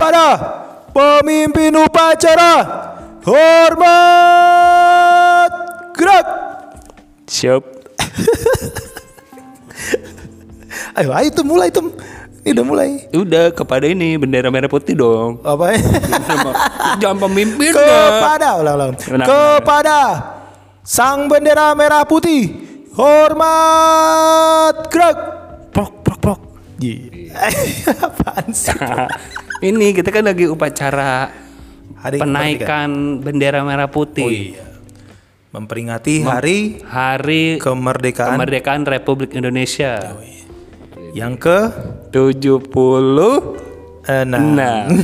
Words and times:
kepada 0.00 0.32
pemimpin 0.96 1.76
upacara 1.76 2.64
hormat 3.20 3.92
gerak. 5.92 6.24
Siap. 7.28 7.60
Ayo, 10.96 11.12
ayo 11.14 11.28
tuh 11.30 11.44
mulai 11.46 11.68
tuh. 11.70 11.92
Ini 12.42 12.56
udah 12.56 12.64
mulai. 12.66 13.06
Udah 13.14 13.52
kepada 13.52 13.86
ini 13.86 14.16
bendera 14.16 14.48
merah 14.48 14.66
putih 14.72 14.96
dong. 14.96 15.38
Apa? 15.44 15.76
Jangan 17.00 17.28
pemimpin 17.28 17.70
kepada 17.76 18.58
ulang 18.58 18.74
ulang. 18.74 18.92
Benar, 18.98 19.26
Kepada 19.28 19.98
sang 20.82 21.28
bendera 21.30 21.76
merah 21.78 22.02
putih 22.08 22.56
hormat 22.96 24.88
gerak. 24.90 25.16
Prok 25.70 26.02
prok 26.02 26.18
prok. 26.18 26.40
Apaan 28.08 28.50
sih? 28.50 28.72
Ini 29.60 29.92
kita 29.92 30.08
kan 30.08 30.24
lagi 30.24 30.48
upacara 30.48 31.28
Hari 32.00 32.16
penaikan 32.16 33.20
bendera 33.20 33.60
merah 33.60 33.92
putih. 33.92 34.24
Oh 34.24 34.32
iya. 34.32 34.64
Memperingati 35.50 36.22
hari 36.22 36.78
Hari 36.86 37.58
kemerdekaan 37.58 38.38
kemerdekaan 38.38 38.86
Republik 38.86 39.34
Indonesia. 39.34 40.14
yang 41.10 41.34
ke 41.34 41.74
70 42.14 42.70
enam. 44.06 44.54
Nah. 44.54 44.86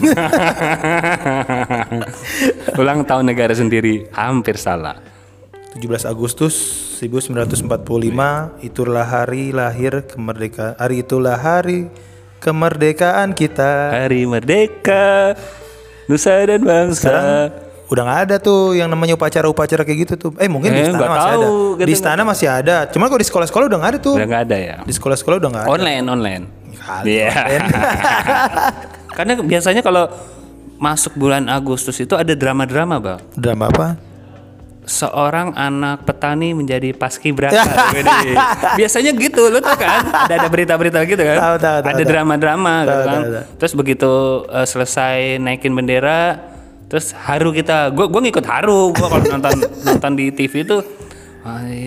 Ulang 2.81 3.03
tahun 3.03 3.27
negara 3.27 3.59
sendiri 3.59 4.07
hampir 4.15 4.55
salah. 4.55 5.03
17 5.75 5.83
Agustus 6.09 6.55
1945 7.03 7.67
itulah 8.65 9.05
hari 9.05 9.51
lahir 9.51 10.07
kemerdekaan. 10.07 10.79
Hari 10.79 11.05
itulah 11.05 11.37
hari 11.37 11.91
kemerdekaan 12.47 13.35
kita. 13.35 13.91
Hari 14.07 14.23
merdeka 14.23 15.35
Nusa 16.07 16.39
dan 16.47 16.63
bangsa. 16.63 16.95
Sekarang 17.03 17.27
udah 17.87 18.03
nggak 18.03 18.21
ada 18.27 18.37
tuh 18.39 18.75
yang 18.75 18.87
namanya 18.87 19.15
upacara-upacara 19.15 19.83
kayak 19.83 19.99
gitu 20.07 20.15
tuh. 20.17 20.31
Eh 20.39 20.47
mungkin 20.47 20.71
di 20.71 20.79
Eh, 20.79 20.87
istana 20.87 20.99
nggak 20.99 21.11
masih 21.11 21.27
tahu, 21.27 21.43
ada. 21.43 21.49
gitu 21.75 21.83
Di 21.83 21.93
istana 21.93 22.23
masih 22.23 22.49
ada. 22.49 22.77
Cuman 22.87 23.07
kalau 23.07 23.19
di 23.19 23.27
sekolah-sekolah 23.27 23.65
udah 23.67 23.79
nggak 23.79 23.91
ada 23.91 23.99
tuh. 23.99 24.15
Udah 24.15 24.27
nggak 24.27 24.43
ada 24.47 24.57
ya. 24.57 24.77
Di 24.83 24.93
sekolah-sekolah 24.95 25.37
udah 25.37 25.51
nggak 25.51 25.65
ada. 25.67 25.73
Online, 25.73 26.05
online. 26.07 26.45
Iya. 27.03 27.31
online. 27.35 27.67
Karena 29.19 29.33
biasanya 29.39 29.83
kalau 29.83 30.07
masuk 30.77 31.17
bulan 31.17 31.49
Agustus 31.49 31.97
itu 31.97 32.15
ada 32.15 32.31
drama-drama, 32.31 33.01
Bang. 33.01 33.21
Drama 33.35 33.67
apa? 33.67 33.87
Seorang 34.87 35.51
anak 35.59 36.07
petani 36.07 36.55
menjadi 36.55 36.95
paskibraka. 36.95 37.59
Biasanya 38.79 39.11
gitu, 39.19 39.51
lu 39.51 39.59
tau 39.59 39.75
kan? 39.75 40.31
Ada 40.31 40.47
ada 40.47 40.49
berita-berita 40.49 41.03
gitu 41.11 41.27
kan? 41.27 41.39
Tahu, 41.43 41.57
tahu, 41.59 41.79
tahu, 41.83 41.91
ada 41.91 42.03
drama-drama 42.07 42.75
gitu 42.87 43.03
kan. 43.03 43.03
tahu, 43.03 43.25
tahu. 43.35 43.43
Terus 43.59 43.73
begitu 43.75 44.13
eh, 44.47 44.67
selesai 44.67 45.43
naikin 45.43 45.75
bendera, 45.75 46.39
terus 46.87 47.11
haru 47.19 47.51
kita. 47.51 47.91
Gue 47.91 48.07
gua 48.07 48.23
ngikut 48.23 48.47
haru. 48.47 48.95
Gue 48.95 49.07
kalau 49.11 49.27
nonton 49.27 49.53
nonton 49.91 50.13
di 50.15 50.31
TV 50.31 50.63
itu 50.63 50.79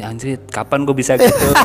anjir, 0.04 0.40
kapan 0.52 0.84
gue 0.84 0.96
bisa 0.96 1.16
gitu? 1.16 1.56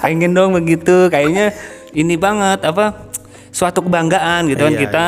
Pengen 0.00 0.32
dong 0.32 0.56
begitu. 0.56 1.12
Kayaknya 1.12 1.52
ini 1.92 2.16
banget 2.16 2.64
apa? 2.64 3.12
Suatu 3.54 3.86
kebanggaan 3.86 4.50
gitu 4.50 4.66
kan 4.66 4.74
Iya, 4.74 4.80
kita 4.82 5.06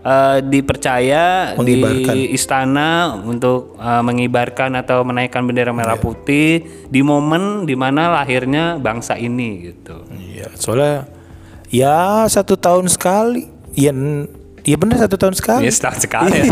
eh, 0.00 0.38
dipercaya 0.42 1.54
Mengibarkan. 1.54 2.12
di 2.12 2.30
istana 2.30 2.88
untuk 3.16 3.76
uh, 3.76 4.00
mengibarkan 4.00 4.74
atau 4.74 5.02
menaikkan 5.02 5.42
bendera 5.42 5.70
merah 5.70 5.94
Iya. 5.94 6.02
putih 6.02 6.50
di 6.86 7.00
momen 7.00 7.64
di 7.64 7.74
mana 7.74 8.08
lahirnya 8.10 8.76
bangsa 8.76 9.14
ini 9.14 9.70
gitu. 9.70 10.04
Iya, 10.10 10.48
soalnya 10.54 11.04
ya 11.68 11.98
satu 12.26 12.54
tahun 12.54 12.88
sekali. 12.88 13.44
Iya, 13.72 13.90
n- 13.90 14.26
iya 14.60 14.74
benar 14.74 14.98
satu 14.98 15.16
tahun 15.16 15.34
sekali. 15.34 15.62
Ini 15.62 15.72
setahun 15.72 16.00
sekali. 16.00 16.38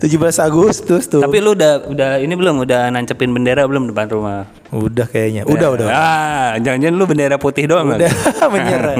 ya. 0.00 0.08
17 0.08 0.48
Agustus 0.48 1.04
tuh. 1.06 1.20
Tapi 1.20 1.36
lu 1.44 1.52
udah 1.52 1.86
udah 1.86 2.10
ini 2.18 2.32
belum 2.32 2.64
udah 2.64 2.88
nancepin 2.88 3.30
bendera 3.30 3.68
belum 3.68 3.92
depan 3.92 4.08
rumah? 4.08 4.48
udah 4.70 5.06
kayaknya. 5.10 5.42
Udah, 5.50 5.68
udah. 5.74 5.86
Ah, 5.90 6.50
jangan-jangan 6.62 6.94
lu 6.94 7.04
bendera 7.04 7.36
putih 7.42 7.66
doang 7.66 7.90
Udah 7.90 8.06
menyerah. 8.54 8.96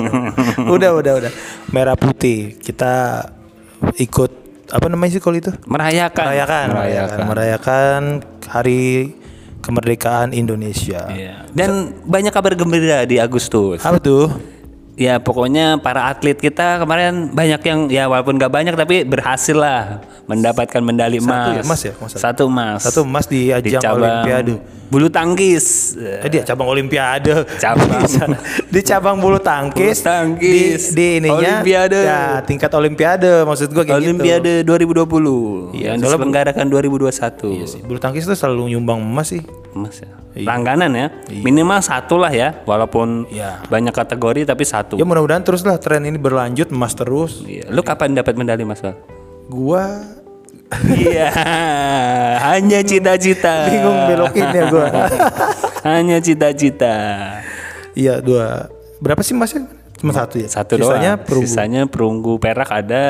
udah, 0.66 0.90
udah, 0.98 1.12
udah. 1.22 1.32
Merah 1.70 1.94
putih. 1.94 2.58
Kita 2.58 3.22
ikut 3.96 4.30
apa 4.70 4.86
namanya 4.90 5.18
sih 5.18 5.22
kalau 5.22 5.38
itu? 5.38 5.50
Merayakan. 5.66 6.24
Merayakan, 6.26 6.66
merayakan, 6.74 7.18
merayakan 7.26 8.00
hari 8.50 9.14
kemerdekaan 9.62 10.34
Indonesia. 10.34 11.06
Iya. 11.06 11.46
Dan 11.54 11.94
banyak 12.02 12.32
kabar 12.34 12.58
gembira 12.58 13.06
di 13.06 13.22
Agustus. 13.22 13.78
Apa 13.84 14.02
tuh? 14.02 14.26
Ya 14.98 15.16
pokoknya 15.16 15.80
para 15.80 16.12
atlet 16.12 16.36
kita 16.36 16.82
kemarin 16.82 17.32
banyak 17.32 17.60
yang 17.64 17.80
ya 17.88 18.04
walaupun 18.04 18.36
nggak 18.36 18.52
banyak 18.52 18.74
tapi 18.76 19.02
berhasil 19.06 19.56
lah 19.56 20.04
mendapatkan 20.28 20.82
medali 20.84 21.16
Satu 21.16 21.30
emas. 21.30 21.80
ya, 21.80 21.92
emas 21.96 22.12
ya. 22.12 22.18
Satu 22.20 22.42
emas. 22.46 22.80
Satu 22.84 23.00
emas 23.06 23.24
di 23.24 23.48
di 23.48 23.54
ajang 23.72 23.80
cabang 23.80 24.02
Olimpiade. 24.20 24.54
bulu 24.90 25.08
tangkis. 25.08 25.96
Eh 25.96 26.28
dia 26.28 26.42
cabang 26.44 26.68
Olimpiade. 26.68 27.32
Cabang. 27.56 28.04
di 28.70 28.80
cabang 28.80 29.18
bulu 29.18 29.36
tangkis. 29.36 30.00
Bulu 30.00 30.06
tangkis. 30.06 30.82
Di, 30.90 30.94
di 30.94 31.06
ininya. 31.18 31.58
Olimpiade. 31.60 31.98
Ya, 32.00 32.22
tingkat 32.40 32.70
Olimpiade 32.70 33.42
maksud 33.42 33.68
gua 33.70 33.82
kayak 33.82 33.98
gitu. 33.98 34.06
Olimpiade 34.14 34.52
2020 34.62 35.74
Iya, 35.74 35.92
yang 35.92 35.98
diselenggarakan 35.98 36.66
2021. 36.66 37.50
Iya 37.50 37.66
sih. 37.66 37.80
Bulu 37.82 37.98
tangkis 37.98 38.24
tuh 38.24 38.38
selalu 38.38 38.70
nyumbang 38.72 39.02
emas 39.02 39.28
sih. 39.28 39.42
Emas 39.70 39.98
ya. 39.98 40.10
Langganan 40.30 40.94
ya. 40.94 41.06
Minimal 41.28 41.82
satu 41.82 42.14
lah 42.14 42.30
ya, 42.30 42.62
walaupun 42.62 43.26
Iya. 43.28 43.66
banyak 43.66 43.90
kategori 43.90 44.46
tapi 44.46 44.62
satu. 44.62 44.94
Ya 44.94 45.02
mudah-mudahan 45.02 45.42
terus 45.42 45.66
lah 45.66 45.76
tren 45.76 46.06
ini 46.06 46.16
berlanjut 46.16 46.70
emas 46.70 46.94
terus. 46.94 47.42
Iya. 47.42 47.66
Lu 47.68 47.82
kapan 47.82 48.14
dapat 48.14 48.38
medali 48.38 48.62
Mas? 48.62 48.78
Bal? 48.78 48.94
Gua 49.50 50.06
Iya, 50.86 51.34
hanya 52.54 52.78
cita-cita. 52.86 53.66
bingung 53.66 53.98
belokinnya 54.06 54.62
gua. 54.70 54.86
hanya 55.90 56.22
cita-cita. 56.22 56.94
Iya 58.00 58.14
dua. 58.18 58.72
Berapa 58.96 59.20
sih 59.20 59.36
emasnya? 59.36 59.68
Cuma 59.94 60.16
satu 60.16 60.40
ya. 60.40 60.48
Satu 60.48 60.80
Sisanya 60.80 61.12
doang. 61.14 61.26
perunggu. 61.28 61.44
Sisanya 61.44 61.82
perunggu 61.84 62.32
perak 62.36 62.70
ada. 62.72 63.04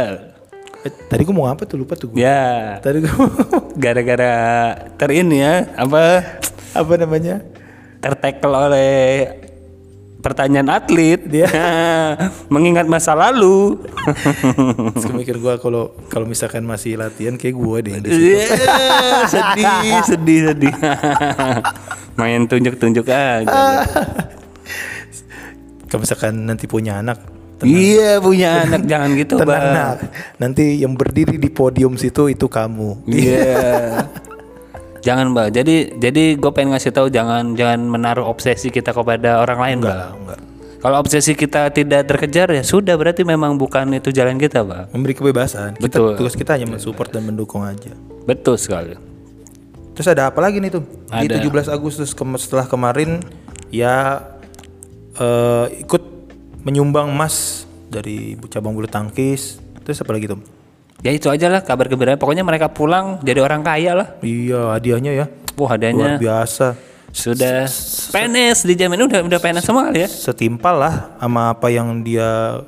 Eh, 0.81 0.91
tadi 1.07 1.23
gua 1.23 1.35
mau 1.37 1.47
apa 1.47 1.63
tuh 1.63 1.79
lupa 1.79 1.95
tuh 1.95 2.11
gua. 2.11 2.19
Ya, 2.19 2.81
Tadi 2.81 3.05
gua 3.05 3.31
gara-gara 3.77 4.35
terin 4.97 5.31
ya, 5.31 5.71
apa 5.77 6.25
apa 6.73 6.93
namanya? 6.97 7.47
tertekel 8.01 8.49
oleh 8.49 9.29
pertanyaan 10.21 10.73
atlet 10.73 11.21
Dia. 11.21 11.47
mengingat 12.55 12.89
masa 12.89 13.13
lalu. 13.13 13.77
Terus 14.97 15.13
mikir 15.13 15.37
gua 15.37 15.61
kalau 15.61 15.93
kalau 16.09 16.25
misalkan 16.25 16.65
masih 16.65 16.97
latihan 16.97 17.37
kayak 17.37 17.55
gua 17.55 17.79
deh. 17.79 17.93
yang 17.93 18.03
di 18.03 18.09
situ. 18.09 18.25
Iya, 18.25 18.45
sedih, 19.29 20.01
sedih, 20.03 20.41
sedih. 20.49 20.75
Main 22.19 22.49
tunjuk-tunjuk 22.49 23.05
aja. 23.05 23.45
Kalau 25.91 26.01
misalkan 26.01 26.47
nanti 26.47 26.65
punya 26.65 27.03
anak, 27.03 27.19
Iya 27.61 28.17
punya 28.19 28.49
anak 28.65 28.89
jangan 28.89 29.11
gitu 29.13 29.35
tenang 29.37 29.51
bang. 29.61 29.75
nak. 29.75 29.97
Nanti 30.39 30.81
yang 30.81 30.97
berdiri 30.97 31.37
di 31.37 31.51
podium 31.51 31.99
situ 31.99 32.31
itu 32.31 32.49
kamu. 32.49 33.05
Iya. 33.05 34.09
jangan 35.07 35.33
bang. 35.33 35.49
Jadi 35.53 35.99
jadi 35.99 36.25
gue 36.37 36.51
pengen 36.53 36.73
ngasih 36.73 36.93
tahu 36.93 37.13
jangan 37.13 37.53
jangan 37.53 37.81
menaruh 37.83 38.25
obsesi 38.25 38.73
kita 38.73 38.97
kepada 38.97 39.41
orang 39.41 39.59
lain. 39.61 39.77
Enggak, 39.85 40.09
enggak. 40.15 40.41
Kalau 40.81 40.97
obsesi 40.97 41.37
kita 41.37 41.69
tidak 41.69 42.09
terkejar 42.09 42.49
ya 42.49 42.65
sudah 42.65 42.97
berarti 42.97 43.21
memang 43.21 43.61
bukan 43.61 43.93
itu 43.93 44.09
jalan 44.09 44.41
kita 44.41 44.65
bang. 44.65 44.89
Memberi 44.97 45.13
kebebasan. 45.13 45.77
Kita, 45.77 45.85
Betul. 45.85 46.17
tugas 46.17 46.33
kita 46.33 46.57
hanya 46.57 46.65
mensupport 46.65 47.13
dan 47.13 47.29
mendukung 47.29 47.61
aja. 47.61 47.93
Betul 48.25 48.57
sekali. 48.57 48.97
Terus 49.93 50.09
ada 50.09 50.33
apa 50.33 50.41
lagi 50.41 50.57
nih 50.57 50.73
tuh? 50.73 50.85
Di 51.13 51.29
Ada. 51.29 51.45
17 51.45 51.69
Agustus 51.69 52.17
kem- 52.17 52.41
setelah 52.41 52.65
kemarin 52.65 53.21
ya 53.69 54.25
eh, 55.13 55.67
ikut 55.81 56.03
menyumbang 56.61 57.09
emas 57.09 57.65
dari 57.87 58.19
cabang 58.47 58.73
bulu 58.73 58.87
tangkis. 58.87 59.59
Terus 59.81 59.99
apa 59.99 60.13
lagi 60.13 60.27
tuh? 60.27 60.39
Ya 61.01 61.11
itu 61.11 61.27
aja 61.27 61.49
lah 61.49 61.61
kabar 61.61 61.89
gembira. 61.89 62.15
Pokoknya 62.15 62.43
mereka 62.43 62.69
pulang 62.69 63.19
jadi 63.21 63.41
orang 63.41 63.61
kaya 63.61 63.93
lah. 63.95 64.09
Iya 64.21 64.71
hadiahnya 64.71 65.13
ya 65.15 65.27
Wah 65.57 65.73
luar 65.73 65.77
adanya 65.77 66.09
biasa. 66.17 66.77
sudah 67.11 67.67
PNS 68.09 68.63
dijamin 68.65 69.03
udah 69.03 69.19
udah 69.21 69.39
PNS 69.39 69.65
semua 69.65 69.89
kali 69.89 70.05
ya. 70.05 70.09
Setimpal 70.09 70.77
lah 70.77 70.95
sama 71.17 71.51
apa 71.51 71.67
yang 71.67 72.01
dia 72.01 72.63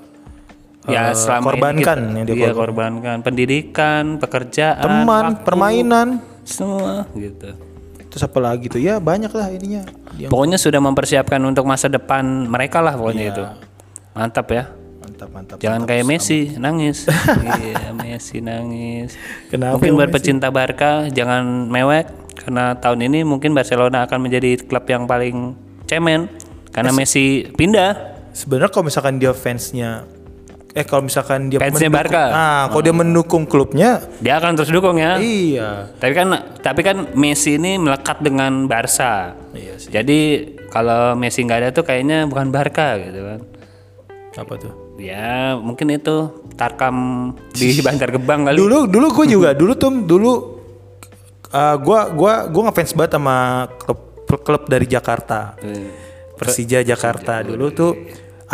Ya 0.83 1.09
eh, 1.09 1.15
selama 1.15 1.39
ini 1.39 1.47
korbankan 1.47 1.79
kita- 1.79 2.17
yang 2.19 2.25
dia 2.27 2.35
iya, 2.35 2.51
korban. 2.51 2.59
korbankan 2.59 3.17
pendidikan, 3.23 4.05
pekerjaan, 4.19 4.83
Teman, 4.83 5.25
waktu, 5.31 5.45
permainan. 5.47 6.09
semua 6.43 7.07
gitu. 7.15 7.55
Terus 8.13 8.29
apa 8.29 8.39
lagi 8.45 8.69
tuh? 8.69 8.77
Ya 8.77 9.01
banyak 9.01 9.33
lah 9.33 9.49
ininya. 9.49 9.89
Yang 10.21 10.29
Pokoknya 10.29 10.61
sudah 10.61 10.85
mempersiapkan 10.85 11.41
untuk 11.41 11.65
masa 11.65 11.89
depan 11.89 12.21
mereka 12.45 12.85
lah 12.85 12.93
pokoknya 12.93 13.25
Iya. 13.25 13.33
itu. 13.33 13.45
Mantap 14.13 14.47
ya. 14.53 14.65
mantap 15.01 15.29
mantap. 15.33 15.57
Jangan 15.59 15.83
kayak 15.89 16.05
Messi 16.05 16.53
nangis. 16.61 17.09
iya, 17.65 17.91
Messi 17.91 18.45
nangis. 18.45 19.17
Kenapa 19.49 19.81
mungkin 19.81 19.97
emang 19.97 19.99
buat 20.05 20.11
pecinta 20.13 20.53
Barca 20.53 21.09
jangan 21.09 21.43
mewek 21.67 22.07
karena 22.37 22.77
tahun 22.77 23.09
ini 23.09 23.25
mungkin 23.25 23.57
Barcelona 23.57 24.05
akan 24.05 24.19
menjadi 24.19 24.61
klub 24.61 24.85
yang 24.85 25.09
paling 25.09 25.57
cemen 25.89 26.29
karena 26.69 26.93
Messi 26.93 27.49
pindah. 27.57 28.13
Sebenarnya 28.33 28.71
kalau 28.73 28.89
misalkan 28.89 29.17
dia 29.17 29.33
fansnya 29.33 30.05
eh 30.73 30.85
kalau 30.85 31.05
misalkan 31.05 31.53
dia 31.53 31.61
Fansnya 31.61 31.87
mendukung- 31.87 31.97
Barca. 32.09 32.25
Nah, 32.27 32.63
kalau 32.67 32.83
dia 32.83 32.95
mendukung 32.95 33.45
klubnya, 33.45 33.91
Dia 34.19 34.37
akan 34.37 34.57
terus 34.57 34.69
dukung 34.69 34.97
ya. 34.97 35.17
iya. 35.17 35.93
Tapi 35.95 36.13
kan 36.13 36.29
tapi 36.59 36.81
kan 36.81 37.13
Messi 37.13 37.55
ini 37.55 37.77
melekat 37.77 38.21
dengan 38.21 38.65
Barca. 38.65 39.37
Iya 39.53 39.77
sih. 39.77 39.93
Jadi 39.93 40.19
kalau 40.69 41.13
Messi 41.13 41.45
nggak 41.45 41.59
ada 41.59 41.69
tuh 41.71 41.85
kayaknya 41.85 42.25
bukan 42.25 42.49
Barca 42.49 42.97
gitu 42.97 43.21
kan. 43.21 43.41
Apa 44.33 44.55
tuh? 44.57 44.73
Ya 44.97 45.55
mungkin 45.55 45.93
itu 45.93 46.17
Tarkam 46.53 46.97
di 47.53 47.77
Bantar 47.85 48.09
Gebang 48.09 48.45
kali. 48.45 48.57
Dulu 48.57 48.89
dulu 48.89 49.07
gue 49.13 49.27
juga 49.29 49.53
dulu 49.61 49.73
tuh 49.75 49.93
dulu 49.93 50.33
uh, 51.49 51.77
gua 51.77 52.09
gua 52.09 52.49
gua 52.49 52.63
ngefans 52.67 52.93
banget 52.93 53.13
sama 53.13 53.37
klub 53.77 54.01
klub 54.41 54.65
dari 54.65 54.89
Jakarta. 54.89 55.53
Persija 56.33 56.81
Jakarta 56.81 57.45
dulu 57.45 57.69
tuh 57.71 57.93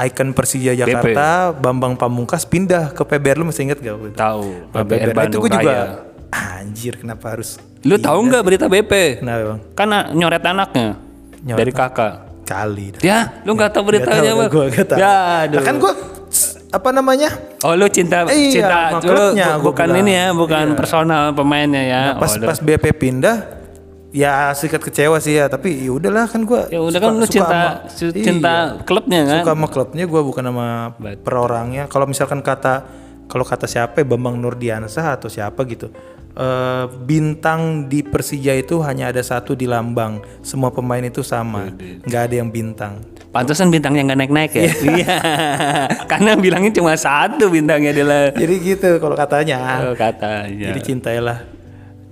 ikon 0.01 0.31
Persija 0.31 0.73
Jakarta 0.75 1.29
Bambang 1.53 1.95
Pamungkas 1.95 2.43
pindah 2.43 2.91
ke 2.91 3.03
PBR 3.03 3.37
lu 3.37 3.47
masih 3.47 3.65
inget 3.65 3.79
gak? 3.79 4.15
Tahu. 4.15 4.71
Ke 4.71 4.77
PBR 4.81 4.95
Nah, 4.95 5.05
itu 5.05 5.13
Bandung 5.13 5.41
gue 5.41 5.51
juga 5.51 5.63
Raya. 5.65 5.85
anjir 6.29 6.95
kenapa 6.97 7.25
harus 7.31 7.59
Lu 7.81 7.95
tahu 7.97 8.19
nggak 8.25 8.43
berita 8.43 8.65
BP? 8.67 8.93
kenapa 9.19 9.43
bang? 9.49 9.61
Kan 9.73 9.89
nyoret 10.13 10.43
anaknya 10.43 10.89
Nyoret 11.41 11.59
dari 11.59 11.73
kakak. 11.73 12.13
Kali 12.43 12.87
dah. 12.95 13.01
Ya, 13.01 13.19
lu 13.43 13.53
nggak 13.53 13.71
tahu 13.71 13.85
beritanya 13.87 14.33
bang? 14.33 14.47
tahu, 14.47 14.57
gua 14.57 14.67
gak 14.69 14.87
tahu. 14.87 14.99
Ya, 14.99 15.15
aduh. 15.43 15.57
Nah, 15.57 15.65
kan 15.65 15.75
gue 15.77 15.93
apa 16.69 16.89
namanya? 16.91 17.31
Oh 17.61 17.73
lu 17.73 17.89
cinta 17.89 18.25
Iya, 18.25 18.51
cinta 18.51 18.79
sama 18.95 19.01
lu 19.05 19.27
bukan 19.63 19.87
bilang. 19.87 20.01
ini 20.01 20.13
ya, 20.15 20.27
bukan 20.33 20.67
personal 20.75 21.23
pemainnya 21.33 21.83
ya. 21.83 22.01
Nah, 22.03 22.15
pas 22.17 22.31
Oh, 22.31 22.43
pas 22.43 22.59
BP 22.59 22.85
pindah 22.95 23.37
ya 24.09 24.57
sedikit 24.57 24.89
kecewa 24.89 25.21
sih 25.21 25.37
ya 25.37 25.53
tapi 25.53 25.85
ya 25.85 25.93
udahlah 25.93 26.25
kan 26.25 26.41
gue 26.49 26.73
ya 26.73 26.81
udah 26.81 27.01
kan 27.01 27.13
lu 27.13 27.27
cinta 27.29 27.85
iya. 27.85 28.25
cinta 28.25 28.55
klubnya 28.89 29.29
kan. 29.29 29.45
suka 29.45 29.53
sama 29.53 29.67
klubnya 29.69 30.05
gue 30.09 30.23
bukan 30.25 30.45
sama 30.49 30.97
Betul. 30.97 31.21
per 31.21 31.35
orangnya 31.37 31.85
kalau 31.93 32.09
misalkan 32.09 32.41
kata 32.41 32.89
kalau 33.29 33.45
kata 33.45 33.69
siapa 33.69 34.01
Bambang 34.09 34.41
Nurdiansah 34.41 35.21
atau 35.21 35.29
siapa 35.29 35.61
gitu 35.69 35.93
eh, 36.33 36.85
bintang 37.05 37.85
di 37.85 38.01
Persija 38.01 38.57
itu 38.57 38.81
hanya 38.81 39.13
ada 39.13 39.21
satu 39.21 39.53
di 39.53 39.69
lambang 39.69 40.25
semua 40.41 40.73
pemain 40.73 41.05
itu 41.05 41.21
sama 41.21 41.69
nggak 42.09 42.23
ada 42.33 42.35
yang 42.41 42.49
bintang 42.49 43.19
Pantesan 43.29 43.69
bintangnya 43.69 44.09
nggak 44.09 44.19
naik-naik 44.25 44.53
ya. 44.57 44.73
Iya. 44.73 45.17
Karena 46.11 46.33
bilangnya 46.33 46.73
cuma 46.73 46.97
satu 46.97 47.53
bintangnya 47.53 47.93
adalah 47.93 48.33
jadi 48.33 48.55
gitu 48.57 48.97
kalau 48.97 49.13
katanya 49.13 49.85
oh, 49.85 49.93
katanya. 49.93 50.73
jadi 50.73 50.81
cintailah 50.81 51.58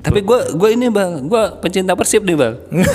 Tapi 0.07 0.23
gue 0.23 0.39
gue 0.55 0.69
ini 0.71 0.87
bang, 0.87 1.27
gue 1.27 1.43
pencinta 1.59 1.93
Persib 1.93 2.23
nih 2.23 2.35
bang. 2.35 2.55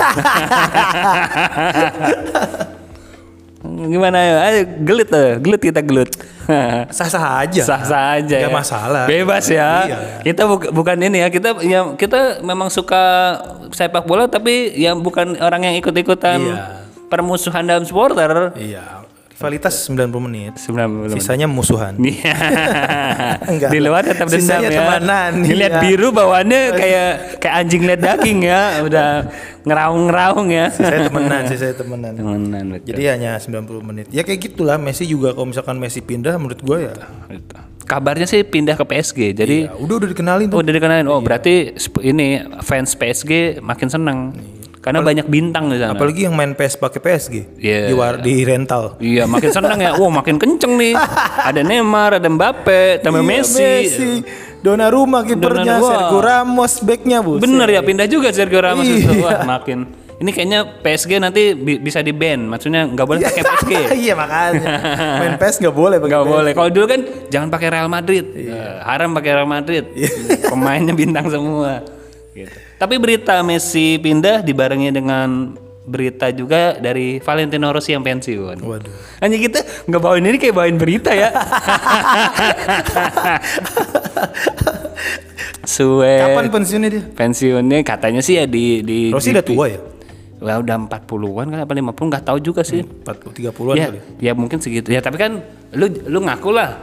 Gimana 3.62 4.18
ya? 4.18 4.36
Ayo 4.44 4.62
gelut 4.82 5.08
tuh, 5.08 5.38
gelut 5.38 5.62
kita 5.62 5.82
gelut. 5.82 6.10
sah-sah 6.90 7.46
aja 7.46 7.62
Sah-sah 7.62 8.18
aja 8.18 8.36
Nggak 8.42 8.50
ya. 8.50 8.58
masalah 8.58 9.04
Bebas 9.06 9.46
ya. 9.46 9.72
Iya. 9.86 9.98
Kita 10.24 10.42
buk- 10.46 10.72
bukan 10.72 10.98
ini 11.00 11.22
ya, 11.22 11.30
kita 11.30 11.62
ya 11.62 11.94
kita 11.94 12.42
memang 12.42 12.68
suka 12.68 13.38
sepak 13.70 14.04
bola 14.04 14.26
tapi 14.26 14.74
yang 14.74 15.00
bukan 15.00 15.38
orang 15.38 15.64
yang 15.64 15.76
ikut-ikutan 15.78 16.40
Iya. 16.42 16.64
permusuhan 17.08 17.64
dalam 17.64 17.84
supporter. 17.84 18.56
iya 18.58 19.01
rivalitas 19.42 19.90
90 19.90 20.14
menit 20.22 20.54
90 20.56 21.18
sisanya 21.18 21.50
musuhan 21.50 21.98
Iya. 21.98 22.36
Enggak. 23.52 23.70
Di 23.70 23.80
luar 23.80 24.06
tetap 24.06 24.30
dendam 24.30 24.62
Sisanya 24.62 24.70
ya. 24.70 24.78
temanan, 24.78 25.32
Ngeliat 25.42 25.72
iya. 25.72 25.82
biru 25.82 26.08
bawaannya 26.12 26.62
kayak 26.72 27.10
kayak 27.38 27.56
anjing 27.58 27.82
liat 27.82 28.00
daging 28.00 28.40
ya, 28.44 28.62
udah 28.82 29.08
ngeraung-ngeraung 29.64 30.50
ya. 30.50 30.70
saya 30.70 31.08
temenan 31.08 31.42
sih 31.48 31.58
saya 31.58 31.74
temenan 31.74 32.14
Temenan 32.14 32.66
betul. 32.72 32.88
Jadi 32.94 33.04
hanya 33.08 33.32
90 33.36 33.82
menit. 33.82 34.06
Ya 34.10 34.22
kayak 34.22 34.40
gitulah 34.44 34.78
Messi 34.78 35.06
juga 35.06 35.32
kalau 35.32 35.50
misalkan 35.50 35.78
Messi 35.78 36.00
pindah 36.00 36.38
menurut 36.38 36.60
gue 36.60 36.78
ya, 36.86 36.94
Kabarnya 37.82 38.24
sih 38.24 38.42
pindah 38.42 38.74
ke 38.74 38.86
PSG. 38.86 39.20
Jadi 39.34 39.58
ya 39.68 39.76
udah 39.76 39.96
udah 40.00 40.10
dikenalin 40.10 40.48
tuh. 40.48 40.56
oh 40.56 40.62
udah 40.62 40.74
dikenalin. 40.74 41.08
Oh 41.08 41.20
berarti 41.20 41.76
sp- 41.76 42.00
ini 42.02 42.40
fans 42.62 42.94
PSG 42.94 43.60
makin 43.60 43.90
seneng. 43.90 44.20
Karena 44.82 45.00
banyak 45.00 45.30
bintang 45.30 45.70
di 45.70 45.78
sana. 45.78 45.94
Apalagi 45.94 46.26
yang 46.26 46.34
main 46.34 46.52
PS 46.52 46.74
pakai 46.76 46.98
PSG. 46.98 47.36
Iya. 47.56 47.86
Di, 47.86 47.94
war- 47.94 48.18
di 48.18 48.42
rental. 48.42 48.98
Iya 48.98 49.30
makin 49.30 49.50
seneng 49.50 49.78
ya. 49.78 49.94
Wow 50.02 50.10
makin 50.10 50.42
kenceng 50.42 50.74
nih. 50.74 50.98
Ada 51.38 51.62
Neymar, 51.62 52.18
ada 52.18 52.26
Mbappe, 52.26 52.98
tambah 53.00 53.22
Iya, 53.22 53.30
Messi. 53.32 54.26
Donnarumma 54.60 55.22
kipernya, 55.22 55.78
Donnarumma. 55.78 55.86
Sergio 55.88 56.20
Ramos 56.20 56.74
backnya 56.82 57.18
bu. 57.20 57.38
Bener 57.38 57.66
ya 57.68 57.82
pindah 57.82 58.06
juga 58.06 58.30
Sergio 58.30 58.58
Ramos 58.58 58.84
Iya. 58.84 58.98
itu. 59.00 59.14
Wah 59.22 59.42
makin. 59.44 59.80
Ini 60.18 60.30
kayaknya 60.30 60.60
PSG 60.82 61.18
nanti 61.18 61.54
bi- 61.54 61.78
bisa 61.78 62.02
di 62.02 62.14
ban. 62.14 62.46
Maksudnya 62.46 62.86
nggak 62.86 63.06
boleh 63.06 63.22
pakai 63.24 63.42
PSG. 63.44 63.72
iya 64.06 64.14
makanya. 64.14 64.66
Main 65.18 65.34
PS 65.38 65.58
nggak 65.58 65.74
boleh 65.74 65.98
Nggak 65.98 66.26
boleh. 66.26 66.52
Kalau 66.54 66.70
dulu 66.70 66.86
kan 66.86 67.02
jangan 67.30 67.50
pakai 67.50 67.68
Real 67.70 67.90
Madrid. 67.90 68.26
Eh, 68.32 68.54
haram 68.82 69.14
pakai 69.14 69.32
Real 69.32 69.46
Madrid. 69.46 69.82
Pemainnya 70.46 70.94
bintang 70.94 71.26
semua. 71.26 71.82
Gitu. 72.34 72.54
Tapi 72.82 72.98
berita 72.98 73.38
Messi 73.46 74.02
pindah 74.02 74.42
dibarengi 74.42 74.90
dengan 74.90 75.54
berita 75.86 76.34
juga 76.34 76.82
dari 76.82 77.22
Valentino 77.22 77.70
Rossi 77.70 77.94
yang 77.94 78.02
pensiun. 78.02 78.58
Waduh. 78.58 79.22
Hanya 79.22 79.38
kita 79.38 79.62
nggak 79.86 80.02
bawain 80.02 80.26
ini 80.26 80.42
kayak 80.42 80.56
bawain 80.58 80.82
berita 80.82 81.14
ya. 81.14 81.30
Suwe. 85.62 86.26
Kapan 86.26 86.50
pensiunnya 86.50 86.90
dia? 86.90 87.04
pensiunnya 87.06 87.86
katanya 87.86 88.26
sih 88.26 88.42
ya 88.42 88.50
di 88.50 88.82
di 88.82 89.14
Rossi 89.14 89.30
di- 89.30 89.38
udah 89.38 89.46
tua 89.46 89.66
ya? 89.70 89.78
Wah, 90.42 90.58
udah 90.58 90.74
40-an 90.90 91.54
kan 91.54 91.60
apa 91.62 91.74
50 91.78 91.94
nggak 91.94 92.26
tahu 92.26 92.42
juga 92.42 92.66
sih. 92.66 92.82
40 92.82 93.54
30-an 93.54 93.76
ya, 93.78 93.88
kali. 93.94 94.00
ya 94.18 94.34
mungkin 94.34 94.58
segitu. 94.58 94.90
Ya 94.90 95.06
tapi 95.06 95.22
kan 95.22 95.38
lu 95.78 95.86
lu 96.10 96.26
ngaku 96.26 96.50
lah 96.50 96.82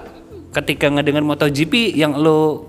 ketika 0.54 0.86
ngedengar 0.94 1.26
MotoGP 1.26 1.98
yang 1.98 2.14
lu 2.14 2.62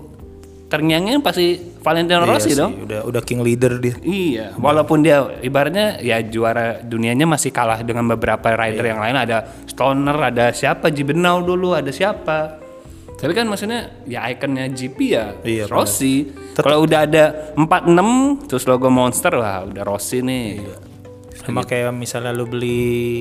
terngiangin 0.70 1.18
pasti 1.18 1.58
Valentino 1.82 2.22
Iya 2.22 2.30
Rossi 2.30 2.50
sih, 2.50 2.56
dong. 2.56 2.86
Udah 2.86 3.02
udah 3.02 3.20
king 3.20 3.42
leader 3.42 3.76
dia. 3.76 3.98
Iya, 4.00 4.54
walaupun 4.54 5.02
dia 5.02 5.26
ibaratnya 5.42 5.98
ya 5.98 6.22
juara 6.22 6.78
dunianya 6.78 7.26
masih 7.26 7.50
kalah 7.50 7.82
dengan 7.82 8.06
beberapa 8.06 8.54
rider 8.54 8.86
Iya. 8.86 8.90
yang 8.94 9.00
lain 9.02 9.16
ada 9.18 9.38
Stoner, 9.66 10.14
ada 10.14 10.54
siapa 10.54 10.88
Jibenau 10.88 11.42
dulu, 11.42 11.74
ada 11.74 11.90
siapa. 11.90 12.62
Tapi 13.20 13.36
kan 13.36 13.44
maksudnya 13.44 14.00
ya 14.08 14.24
ikonnya 14.32 14.70
GP 14.70 14.98
ya 15.04 15.36
Iya, 15.42 15.64
Rossi. 15.68 16.30
Kalau 16.56 16.86
udah 16.86 17.04
ada 17.04 17.52
46 17.52 18.48
terus 18.48 18.64
logo 18.64 18.88
Monster 18.88 19.36
wah 19.36 19.66
udah 19.66 19.82
Rossi 19.82 20.22
nih. 20.22 20.46
Iya. 20.56 20.76
Sama 21.40 21.62
kayak 21.62 21.90
misalnya 21.90 22.30
lu 22.30 22.44
beli 22.44 22.80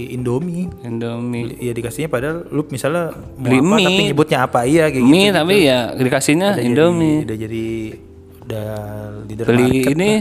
Indomie. 0.10 0.68
Indomie. 0.82 1.56
Ya 1.58 1.72
dikasihnya 1.72 2.08
padahal 2.08 2.46
lu 2.46 2.68
misalnya 2.68 3.12
mau 3.34 3.48
Beli 3.48 3.58
apa 3.58 3.74
mie. 3.74 3.86
tapi 3.86 4.02
nyebutnya 4.06 4.38
apa 4.42 4.60
iya 4.64 4.86
kayak 4.88 5.02
gitu. 5.02 5.10
Mie 5.10 5.30
tapi 5.30 5.56
ya 5.62 5.80
dikasihnya 5.94 6.50
Udah 6.52 6.64
Indomie. 6.64 7.16
Jadi, 7.16 7.24
udah 7.24 7.38
jadi 7.38 7.66
udah 8.42 8.68
leader 9.26 9.46
beli 9.46 9.64
market. 9.70 9.94
ini 9.94 10.12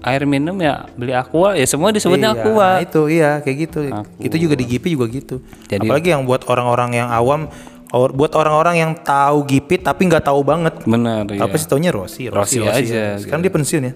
air 0.00 0.22
minum 0.24 0.56
ya 0.56 0.88
beli 0.90 1.12
aqua 1.12 1.52
ya 1.52 1.64
semua 1.64 1.88
disebutnya 1.90 2.32
Iya, 2.32 2.40
aqua 2.42 2.66
nah 2.66 2.80
itu 2.80 3.00
iya 3.06 3.30
kayak 3.38 3.56
gitu. 3.62 3.78
Itu 4.18 4.36
juga 4.36 4.54
di 4.54 4.64
GP 4.66 4.84
juga 4.90 5.06
gitu. 5.06 5.36
Jadi- 5.64 5.86
Apalagi 5.86 6.08
yang 6.10 6.24
buat 6.24 6.42
orang-orang 6.44 6.90
yang 6.94 7.08
awam, 7.08 7.48
or- 7.90 8.10
buat 8.10 8.32
orang-orang 8.32 8.74
yang 8.78 8.92
tahu 8.96 9.44
GP 9.44 9.80
tapi 9.80 10.06
nggak 10.06 10.24
tahu 10.24 10.40
banget. 10.40 10.72
bener 10.84 11.24
ya 11.28 11.40
Apa 11.40 11.54
sih 11.54 11.66
taunya 11.66 11.88
Rossi, 11.88 12.26
Rossi 12.26 12.60
aja, 12.60 13.16
Sekarang 13.16 13.40
dia 13.40 13.50
pensiun 13.50 13.82
ya. 13.82 13.92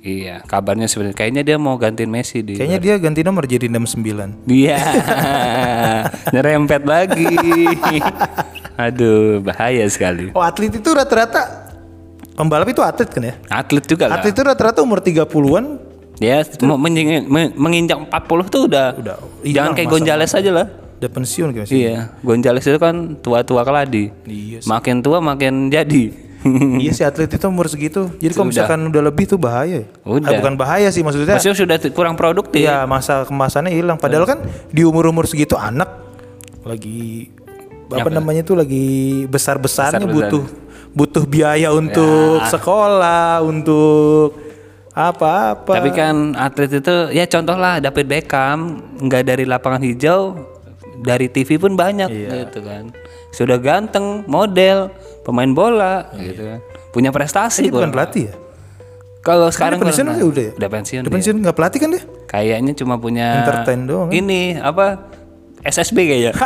Iya 0.00 0.40
kabarnya 0.44 0.88
sebenarnya 0.88 1.16
kayaknya 1.16 1.42
dia 1.44 1.56
mau 1.60 1.76
gantiin 1.76 2.08
Messi 2.08 2.40
di 2.40 2.56
Kayaknya 2.56 2.78
dia 2.80 2.94
ganti 2.96 3.20
nomor 3.20 3.44
jadi 3.44 3.68
69. 3.68 4.48
Iya, 4.48 4.80
nyerempet 6.34 6.82
lagi. 6.88 7.28
Aduh, 8.88 9.44
bahaya 9.44 9.84
sekali. 9.92 10.32
Oh, 10.32 10.40
atlet 10.40 10.72
itu 10.72 10.88
rata-rata 10.88 11.68
pembalap 12.32 12.72
itu 12.72 12.80
atlet 12.80 13.08
kan 13.12 13.22
ya? 13.28 13.34
Atlet 13.52 13.84
juga 13.84 14.08
lah. 14.08 14.20
Atlet 14.20 14.32
itu 14.32 14.42
rata-rata 14.42 14.80
umur 14.80 15.04
30-an 15.04 15.90
Ya, 16.20 16.44
mau 16.60 16.76
menginjak 16.76 17.96
40 18.12 18.52
tuh 18.52 18.68
udah. 18.68 18.92
Udah 18.92 19.16
Jangan 19.40 19.72
kayak 19.72 19.88
Gonzales 19.88 20.32
aja 20.36 20.52
lah. 20.52 20.66
udah 21.00 21.08
pensiun 21.16 21.48
kayak 21.56 21.64
sih. 21.64 21.88
Iya, 21.88 22.12
Gonzales 22.20 22.60
itu 22.60 22.76
kan 22.76 23.16
tua-tua 23.24 23.64
keladi. 23.64 24.12
Iya 24.28 24.60
Makin 24.68 25.00
tua 25.00 25.24
makin 25.24 25.72
jadi. 25.72 26.12
iya 26.82 26.90
sih 26.90 27.04
atlet 27.04 27.28
itu 27.28 27.46
umur 27.46 27.68
segitu. 27.68 28.08
Jadi 28.16 28.32
kalau 28.32 28.48
misalkan 28.48 28.80
udah 28.88 29.02
lebih 29.04 29.24
tuh 29.26 29.36
bahaya. 29.36 29.82
ya? 29.82 29.84
Udah. 30.02 30.28
Ah, 30.28 30.38
bukan 30.40 30.54
bahaya 30.56 30.88
sih 30.88 31.04
maksudnya. 31.04 31.36
Maksudnya 31.36 31.58
sudah 31.58 31.76
kurang 31.90 32.16
produktif. 32.16 32.60
Iya 32.60 32.84
masa 32.84 33.24
kemasannya 33.24 33.70
hilang. 33.70 33.96
Padahal 33.96 34.24
kan 34.24 34.38
di 34.68 34.82
umur-umur 34.82 35.28
segitu 35.28 35.54
anak 35.54 35.88
lagi 36.60 37.28
apa 37.90 38.06
namanya 38.06 38.46
tuh 38.46 38.54
lagi 38.54 38.86
besar-besarnya 39.26 40.04
Besar-besar. 40.04 40.30
butuh 40.30 40.44
butuh 40.90 41.24
biaya 41.24 41.70
untuk 41.70 42.38
sekolah, 42.46 43.42
untuk 43.42 44.34
apa-apa. 44.90 45.72
Tapi 45.76 45.90
kan 45.90 46.34
atlet 46.34 46.70
itu 46.72 46.94
ya 47.10 47.24
contoh 47.26 47.54
lah 47.54 47.78
David 47.78 48.06
Beckham 48.06 48.58
nggak 48.98 49.22
dari 49.24 49.44
lapangan 49.44 49.82
hijau 49.82 50.34
dari 51.00 51.30
TV 51.30 51.56
pun 51.56 51.74
banyak 51.74 52.08
Iya. 52.10 52.30
gitu 52.46 52.60
kan. 52.62 52.90
Sudah 53.30 53.58
ganteng, 53.62 54.26
model, 54.26 54.90
pemain 55.22 55.50
bola 55.50 56.10
gitu 56.18 56.42
kan. 56.42 56.60
Punya 56.90 57.10
prestasi 57.14 57.70
Dia 57.70 57.74
bukan 57.74 57.90
kok. 57.90 57.94
pelatih 57.94 58.22
ya? 58.30 58.34
Kalau 59.20 59.52
sekarang 59.52 59.78
Udah 59.78 59.92
pensiun 59.92 60.08
aja 60.10 60.24
udah 60.24 60.42
ya? 60.42 60.52
Udah 60.56 60.70
pensiun. 60.72 61.02
Udah 61.04 61.12
pensiun 61.12 61.36
nggak 61.44 61.56
pelatih 61.56 61.78
kan 61.78 61.88
dia? 61.92 62.02
Kayaknya 62.24 62.72
cuma 62.78 62.94
punya 62.96 63.44
Entertain 63.44 63.80
doang 63.84 64.08
kan? 64.08 64.16
Ini 64.16 64.40
apa 64.62 64.86
SSB 65.60 65.98
kayaknya. 66.08 66.32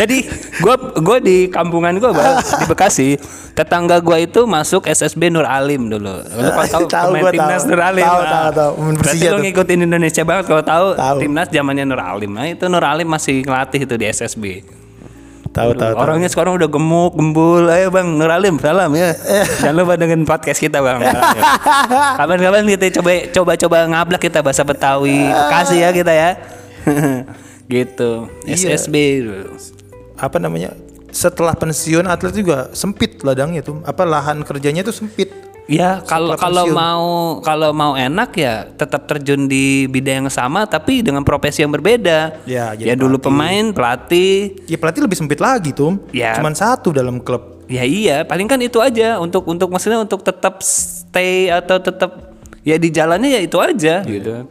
Jadi 0.00 0.26
gua 0.58 0.74
gua 0.98 1.18
di 1.22 1.46
kampungan 1.46 1.94
gua 2.02 2.10
Bang, 2.10 2.42
di 2.42 2.66
Bekasi, 2.66 3.08
tetangga 3.54 4.02
gua 4.02 4.18
itu 4.18 4.42
masuk 4.42 4.90
SSB 4.90 5.30
Nur 5.30 5.46
Alim 5.46 5.86
dulu. 5.86 6.18
Lu 6.18 6.50
kalau 6.50 6.86
tahu 6.90 7.14
pemain 7.14 7.30
timnas. 7.30 7.62
Nur 7.62 7.78
Alim. 7.78 8.02
Tahu, 8.02 8.18
ah. 8.18 8.26
tahu, 8.26 8.50
tahu. 8.58 8.72
Berarti 8.98 9.26
lu 9.30 9.38
ngikutin 9.46 9.80
Indonesia 9.86 10.22
banget 10.26 10.44
kalau 10.50 10.62
Tahu. 10.66 10.86
timnas 11.22 11.46
zamannya 11.54 11.84
Nur 11.86 12.02
Alim. 12.02 12.34
Nah, 12.34 12.50
itu 12.50 12.66
Nur 12.66 12.82
Alim 12.82 13.06
masih 13.06 13.46
ngelatih 13.46 13.86
itu 13.86 13.94
di 13.94 14.06
SSB. 14.10 14.44
Tahu 15.54 15.70
tahu 15.78 15.92
tahu. 15.94 16.02
Orangnya 16.02 16.28
sekarang 16.28 16.58
udah 16.58 16.66
gemuk, 16.66 17.14
gembul. 17.14 17.70
Ayo 17.70 17.94
Bang 17.94 18.18
Nur 18.18 18.28
Alim, 18.28 18.58
salam 18.58 18.90
ya. 18.92 19.14
Jangan 19.62 19.74
lupa 19.78 19.94
dengan 19.94 20.26
podcast 20.26 20.58
kita 20.58 20.82
Bang. 20.82 21.00
Kapan-kapan 22.18 22.66
kita 22.66 23.00
coba 23.00 23.10
coba 23.30 23.52
coba 23.54 23.76
ngablak 23.86 24.20
kita 24.26 24.42
bahasa 24.42 24.66
Betawi. 24.66 25.30
Bekasi 25.30 25.80
ya 25.80 25.94
kita 25.94 26.10
ya. 26.10 26.30
gitu. 27.70 28.26
Iya. 28.44 28.76
SSB. 28.76 28.96
apa 30.14 30.38
namanya 30.38 30.70
setelah 31.10 31.58
pensiun 31.58 32.06
atlet 32.06 32.34
juga 32.34 32.70
sempit 32.70 33.22
ladangnya 33.26 33.66
tuh 33.66 33.82
apa 33.82 34.06
lahan 34.06 34.46
kerjanya 34.46 34.82
tuh 34.86 34.94
sempit 34.94 35.30
Ya 35.64 36.04
kalau 36.04 36.36
kalau 36.36 36.68
mau 36.76 37.04
kalau 37.40 37.72
mau 37.72 37.96
enak 37.96 38.36
ya 38.36 38.68
tetap 38.68 39.08
terjun 39.08 39.48
di 39.48 39.88
bidang 39.88 40.28
yang 40.28 40.32
sama 40.32 40.68
tapi 40.68 41.00
dengan 41.00 41.24
profesi 41.24 41.64
yang 41.64 41.72
berbeda. 41.72 42.44
Ya, 42.44 42.76
jadi 42.76 42.92
ya 42.92 42.94
dulu 43.00 43.16
pemain, 43.16 43.72
pelatih. 43.72 44.60
ya 44.68 44.76
pelatih 44.76 45.08
lebih 45.08 45.16
sempit 45.16 45.40
lagi 45.40 45.72
tuh 45.72 45.96
Ya. 46.12 46.36
cuman 46.36 46.52
satu 46.52 46.92
dalam 46.92 47.16
klub. 47.24 47.64
Ya 47.64 47.80
iya, 47.80 48.28
paling 48.28 48.44
kan 48.44 48.60
itu 48.60 48.76
aja. 48.84 49.16
Untuk 49.16 49.48
untuk 49.48 49.72
maksudnya 49.72 49.96
untuk 50.04 50.20
tetap 50.20 50.60
stay 50.60 51.48
atau 51.48 51.80
tetap 51.80 52.36
ya 52.60 52.76
di 52.76 52.92
jalannya 52.92 53.32
ya 53.32 53.40
itu 53.40 53.56
aja. 53.56 54.04
Gitu. 54.04 54.44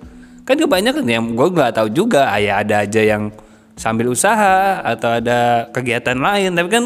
Kan 0.43 0.55
kebanyakan 0.58 1.05
yang 1.05 1.24
gue 1.38 1.48
nggak 1.53 1.77
tahu 1.77 1.93
juga, 1.93 2.25
ah, 2.34 2.41
ya 2.41 2.65
ada 2.65 2.82
aja 2.84 3.01
yang 3.05 3.29
sambil 3.77 4.10
usaha 4.10 4.82
atau 4.82 5.22
ada 5.22 5.70
kegiatan 5.70 6.17
lain, 6.17 6.58
tapi 6.58 6.70
kan 6.74 6.86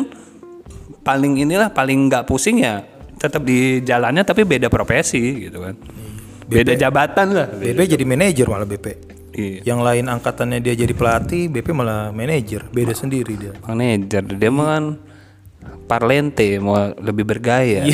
paling 1.07 1.39
inilah 1.39 1.71
paling 1.71 2.11
nggak 2.11 2.27
pusing 2.27 2.59
ya 2.59 2.83
tetap 3.17 3.41
di 3.43 3.81
jalannya 3.81 4.23
tapi 4.23 4.45
beda 4.45 4.69
profesi 4.69 5.49
gitu 5.49 5.61
kan. 5.61 5.75
Beda 6.47 6.73
jabatan 6.79 7.27
lah. 7.35 7.47
BP 7.51 7.97
jadi 7.97 8.03
manajer 8.07 8.47
malah 8.47 8.63
BP 8.63 9.17
Iya. 9.37 9.61
yang 9.69 9.85
lain 9.85 10.09
angkatannya 10.09 10.57
dia 10.65 10.73
jadi 10.73 10.97
pelatih 10.97 11.45
BP 11.53 11.69
malah 11.69 12.09
manajer 12.09 12.65
beda 12.73 12.89
sendiri 12.97 13.37
dia 13.37 13.53
Manajer 13.69 14.25
dia 14.33 14.49
mah 14.49 14.65
kan 14.65 14.85
parlente 15.85 16.57
mau 16.57 16.89
lebih 16.97 17.21
bergaya. 17.21 17.85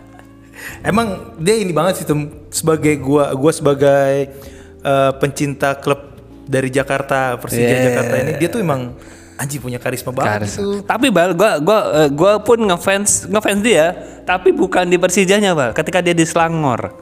emang 0.88 1.36
dia 1.36 1.60
ini 1.60 1.68
banget 1.68 2.00
sih 2.00 2.06
sebagai 2.48 2.96
gua 2.96 3.36
gua 3.36 3.52
sebagai 3.52 4.32
eh, 4.80 5.12
pencinta 5.20 5.76
klub 5.76 6.00
dari 6.48 6.72
Jakarta 6.72 7.36
Persija 7.36 7.64
Yeah. 7.68 7.84
Jakarta 7.92 8.14
ini 8.24 8.32
dia 8.40 8.48
tuh 8.48 8.64
emang 8.64 8.96
anjing 9.34 9.60
punya 9.60 9.78
karisma 9.82 10.14
banget 10.14 10.46
Karis. 10.46 10.54
tuh 10.58 10.78
Tapi 10.86 11.10
bal, 11.10 11.34
gua 11.34 11.58
gua 11.58 11.80
eh, 12.04 12.08
gua 12.10 12.38
pun 12.42 12.58
ngefans 12.58 13.26
ngefans 13.26 13.60
dia, 13.60 13.94
tapi 14.22 14.54
bukan 14.54 14.86
di 14.86 14.96
Persijanya 14.96 15.52
bal. 15.52 15.74
Ketika 15.74 15.98
dia 15.98 16.14
di 16.14 16.22
Selangor, 16.22 16.94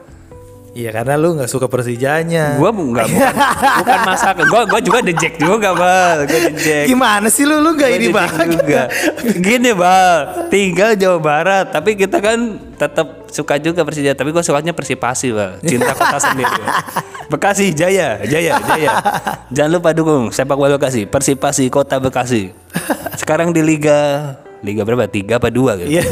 iya 0.73 0.89
karena 0.89 1.13
lu 1.15 1.37
nggak 1.37 1.49
suka 1.49 1.69
Persijanya 1.69 2.57
gua 2.57 2.73
nggak 2.73 3.07
bukan, 3.09 3.33
bukan 3.81 3.99
masak. 4.03 4.35
Gua 4.49 4.61
gua 4.65 4.79
juga 4.81 4.99
dejek 5.05 5.37
juga 5.37 5.71
bal, 5.73 6.25
gua 6.25 6.39
dejek. 6.49 6.89
gimana 6.89 7.29
sih 7.29 7.45
lu 7.45 7.61
lu 7.61 7.77
nggak 7.77 7.89
Gua 7.93 7.97
ini 8.01 8.07
banget 8.09 8.47
juga. 8.57 8.81
Gini 9.37 9.71
bal, 9.71 10.17
tinggal 10.49 10.97
Jawa 10.97 11.19
Barat, 11.21 11.65
tapi 11.69 11.95
kita 11.95 12.17
kan 12.19 12.59
tetap 12.75 13.29
suka 13.29 13.55
juga 13.61 13.85
Persija. 13.85 14.17
Tapi 14.17 14.33
gua 14.33 14.43
sukanya 14.43 14.73
Persipasi 14.73 15.31
bal, 15.31 15.61
cinta 15.63 15.93
kota 15.93 16.17
sendiri. 16.19 16.49
Bal. 16.49 16.69
Bekasi 17.31 17.73
Jaya, 17.73 18.21
Jaya, 18.27 18.61
Jaya. 18.61 18.89
Jangan 19.49 19.71
lupa 19.79 19.89
dukung 19.95 20.29
sepak 20.29 20.53
bola 20.53 20.75
Bekasi, 20.75 21.09
Persipasi 21.09 21.71
Kota 21.71 21.97
Bekasi. 21.97 22.53
Sekarang 23.17 23.55
di 23.55 23.61
Liga 23.65 24.33
Liga 24.63 24.87
berapa? 24.87 25.03
Tiga 25.11 25.43
apa 25.43 25.51
dua 25.51 25.75
gitu? 25.75 25.99
Iya. 25.99 26.03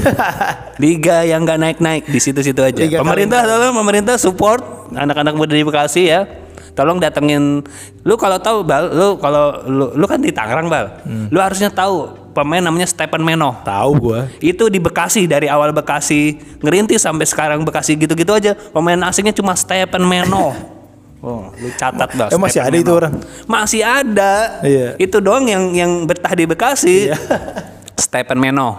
Liga 0.84 1.24
yang 1.24 1.48
nggak 1.48 1.60
naik-naik 1.60 2.04
di 2.04 2.20
situ-situ 2.20 2.60
aja. 2.60 2.84
Liga 2.84 3.00
pemerintah 3.00 3.48
tolong 3.48 3.80
pemerintah 3.80 4.16
support 4.20 4.92
anak-anak 4.92 5.34
muda 5.40 5.56
di 5.56 5.64
Bekasi 5.64 6.12
ya. 6.12 6.28
Tolong 6.76 7.00
datengin 7.00 7.64
lu 8.04 8.16
kalau 8.16 8.40
tahu 8.40 8.64
Bal, 8.64 8.92
lu 8.92 9.20
kalau 9.20 9.60
lu, 9.68 9.86
lu 9.96 10.06
kan 10.08 10.20
di 10.20 10.36
Tangerang 10.36 10.68
Bal. 10.68 11.00
Hmm. 11.04 11.28
Lu 11.32 11.40
harusnya 11.40 11.72
tahu 11.72 12.12
pemain 12.36 12.64
namanya 12.64 12.88
Stephen 12.88 13.24
Meno. 13.24 13.60
tahu 13.64 13.92
gua 14.00 14.32
Itu 14.40 14.72
di 14.72 14.80
Bekasi 14.80 15.28
dari 15.28 15.52
awal 15.52 15.76
Bekasi 15.76 16.40
ngerintis 16.60 17.04
sampai 17.04 17.28
sekarang 17.28 17.64
Bekasi 17.64 17.96
gitu-gitu 17.96 18.36
aja. 18.36 18.52
Pemain 18.56 19.00
asingnya 19.08 19.32
cuma 19.32 19.56
Stephen 19.56 20.04
Meno. 20.04 20.52
Oh, 21.22 21.54
lu 21.54 21.70
catat 21.78 22.18
Bal. 22.18 22.34
Eh, 22.34 22.40
masih 22.42 22.66
Stephen 22.66 22.74
ada 22.74 22.78
itu 22.82 22.92
orang? 22.98 23.14
Masih 23.46 23.82
ada. 23.86 24.34
Iya. 24.66 24.98
Itu 24.98 25.22
doang 25.22 25.46
yang 25.46 25.70
yang 25.78 25.92
betah 26.10 26.34
di 26.34 26.50
Bekasi. 26.50 27.14
Stephen 28.12 28.38
Meno. 28.38 28.70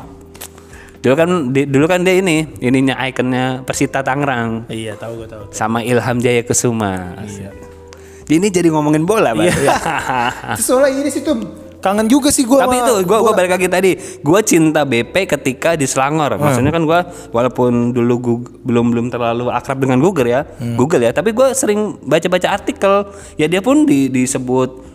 Dulu 1.00 1.14
kan 1.16 1.28
di- 1.48 1.64
dulu 1.64 1.88
kan 1.88 2.04
dia 2.04 2.14
ini, 2.14 2.44
ininya 2.60 3.00
ikonnya 3.02 3.64
Persita 3.64 4.04
Tangerang 4.04 4.68
iya 4.68 4.92
tahu 4.94 5.18
gua 5.18 5.26
tahu 5.26 5.44
sama 5.48 5.80
Ilham 5.80 6.20
Jaya 6.20 6.44
Kesuma. 6.44 7.16
Ini 8.22 8.46
jadi 8.46 8.68
ngomongin 8.68 9.02
bola, 9.02 9.32
Bang. 9.32 9.48
Terus 10.54 10.62
soalnya 10.62 10.94
ini 10.94 11.08
sih 11.08 11.20
tuh 11.20 11.40
kangen 11.80 12.06
juga 12.06 12.28
sih 12.28 12.44
gua 12.44 12.62
Tapi 12.62 12.76
itu 12.78 12.92
gua 13.02 13.18
gua 13.20 13.32
balik 13.32 13.50
lagi 13.50 13.66
tadi. 13.66 13.90
Gua 14.20 14.38
cinta 14.40 14.84
BP 14.84 15.24
ketika 15.26 15.74
di 15.74 15.84
Selangor. 15.84 16.36
Maksudnya 16.36 16.68
kan 16.70 16.84
gua 16.84 17.00
walaupun 17.32 17.90
dulu 17.90 18.14
Gug- 18.20 18.52
belum 18.62 18.92
belum 18.92 19.06
terlalu 19.08 19.48
akrab 19.48 19.80
dengan 19.80 19.96
Google 19.98 20.28
ya. 20.28 20.44
Google 20.76 21.02
ya, 21.02 21.10
tapi 21.10 21.32
gua 21.32 21.50
sering 21.50 21.96
baca-baca 21.98 22.52
artikel. 22.52 23.08
Ya 23.34 23.48
dia 23.48 23.58
pun 23.58 23.82
di, 23.82 24.06
disebut 24.06 24.91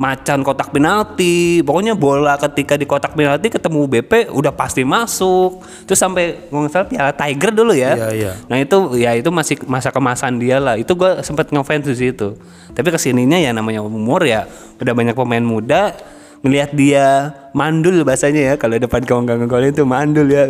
macan 0.00 0.40
kotak 0.40 0.72
penalti. 0.72 1.60
Pokoknya 1.60 1.92
bola 1.92 2.40
ketika 2.40 2.80
di 2.80 2.88
kotak 2.88 3.12
penalti 3.12 3.52
ketemu 3.52 3.84
BP 3.84 4.32
udah 4.32 4.48
pasti 4.56 4.80
masuk. 4.80 5.60
Terus 5.84 6.00
sampai 6.00 6.48
nggak 6.48 6.72
salah 6.72 6.88
Piala 6.88 7.12
Tiger 7.12 7.50
dulu 7.52 7.76
ya. 7.76 7.92
Iya, 7.92 8.08
iya. 8.16 8.32
Nah 8.48 8.56
itu 8.56 8.96
ya 8.96 9.12
itu 9.12 9.28
masih 9.28 9.60
masa 9.68 9.92
kemasan 9.92 10.40
dia 10.40 10.56
lah. 10.56 10.80
Itu 10.80 10.96
gua 10.96 11.20
sempet 11.20 11.52
ngefans 11.52 11.84
di 11.92 11.96
situ. 12.08 12.40
Tapi 12.72 12.88
ke 12.88 12.96
sininya 12.96 13.36
ya 13.36 13.52
namanya 13.52 13.84
umur 13.84 14.24
ya 14.24 14.48
udah 14.80 14.94
banyak 14.96 15.12
pemain 15.12 15.44
muda 15.44 15.92
ngelihat 16.40 16.72
dia 16.72 17.36
mandul 17.52 18.00
bahasanya 18.00 18.40
ya 18.40 18.54
kalau 18.56 18.80
depan 18.80 19.04
gawang 19.04 19.28
gawang 19.28 19.44
golin 19.44 19.76
itu 19.76 19.84
mandul 19.84 20.24
ya. 20.32 20.48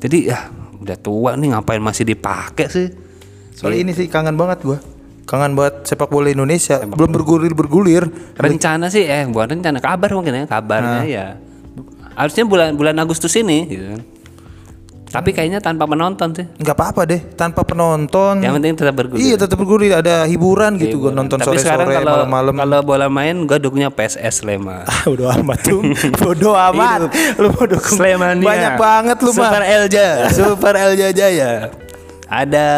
Jadi 0.00 0.32
ya 0.32 0.48
udah 0.80 0.96
tua 0.96 1.36
nih 1.36 1.52
ngapain 1.52 1.84
masih 1.84 2.08
dipakai 2.08 2.68
sih? 2.72 2.88
soalnya 3.56 3.88
ini 3.88 3.92
sih 3.96 4.06
kangen 4.12 4.36
banget 4.36 4.60
gua 4.68 4.78
kangen 5.26 5.52
banget 5.52 5.84
sepak 5.84 6.06
bola 6.06 6.30
Indonesia 6.30 6.78
belum 6.80 7.10
bergulir 7.10 7.50
bergulir 7.50 8.04
Rencana 8.34 8.86
sih 8.86 9.02
eh 9.02 9.26
bukan 9.26 9.58
rencana 9.58 9.78
kabar 9.78 10.10
mungkin 10.12 10.32
ya 10.32 10.44
kabarnya 10.46 11.02
ya. 11.04 11.26
Harusnya 12.14 12.46
bulan 12.46 12.72
bulan 12.72 12.96
Agustus 12.96 13.34
ini 13.34 13.66
gitu 13.66 13.86
kan. 13.90 14.02
Tapi 15.06 15.30
kayaknya 15.30 15.58
tanpa 15.58 15.86
penonton 15.86 16.28
sih. 16.30 16.44
nggak 16.56 16.76
apa-apa 16.76 17.06
deh 17.06 17.20
tanpa 17.32 17.62
penonton 17.62 18.36
Yang 18.36 18.52
penting 18.54 18.72
tetap 18.74 18.94
bergulir. 18.94 19.22
iya 19.22 19.34
tetap 19.34 19.56
bergulir 19.56 19.92
ada 19.94 20.26
hiburan 20.26 20.76
gitu 20.76 20.98
gua 20.98 21.10
nonton 21.10 21.38
Tapi 21.38 21.56
sekarang 21.56 21.88
sore-sore 21.88 22.04
kalau 22.04 22.26
malam-malam 22.26 22.54
kalau 22.58 22.78
bola 22.84 23.06
main 23.08 23.34
gue 23.40 23.56
dukungnya 23.56 23.88
PSS 23.88 24.42
Sleman. 24.42 24.82
ah 24.92 25.02
udah 25.06 25.38
amat 25.40 25.58
tuh 25.62 25.80
bodoh 26.20 26.52
amat 26.52 27.06
lu 27.38 27.48
mau 27.48 27.64
dukung 27.64 27.96
Slemania. 27.96 28.44
banyak 28.44 28.72
banget 28.76 29.16
lu 29.20 29.30
Super 29.30 29.62
Elja, 29.62 30.06
Super 30.36 30.74
Elja 30.76 31.08
Jaya. 31.10 31.52
Ada 32.26 32.68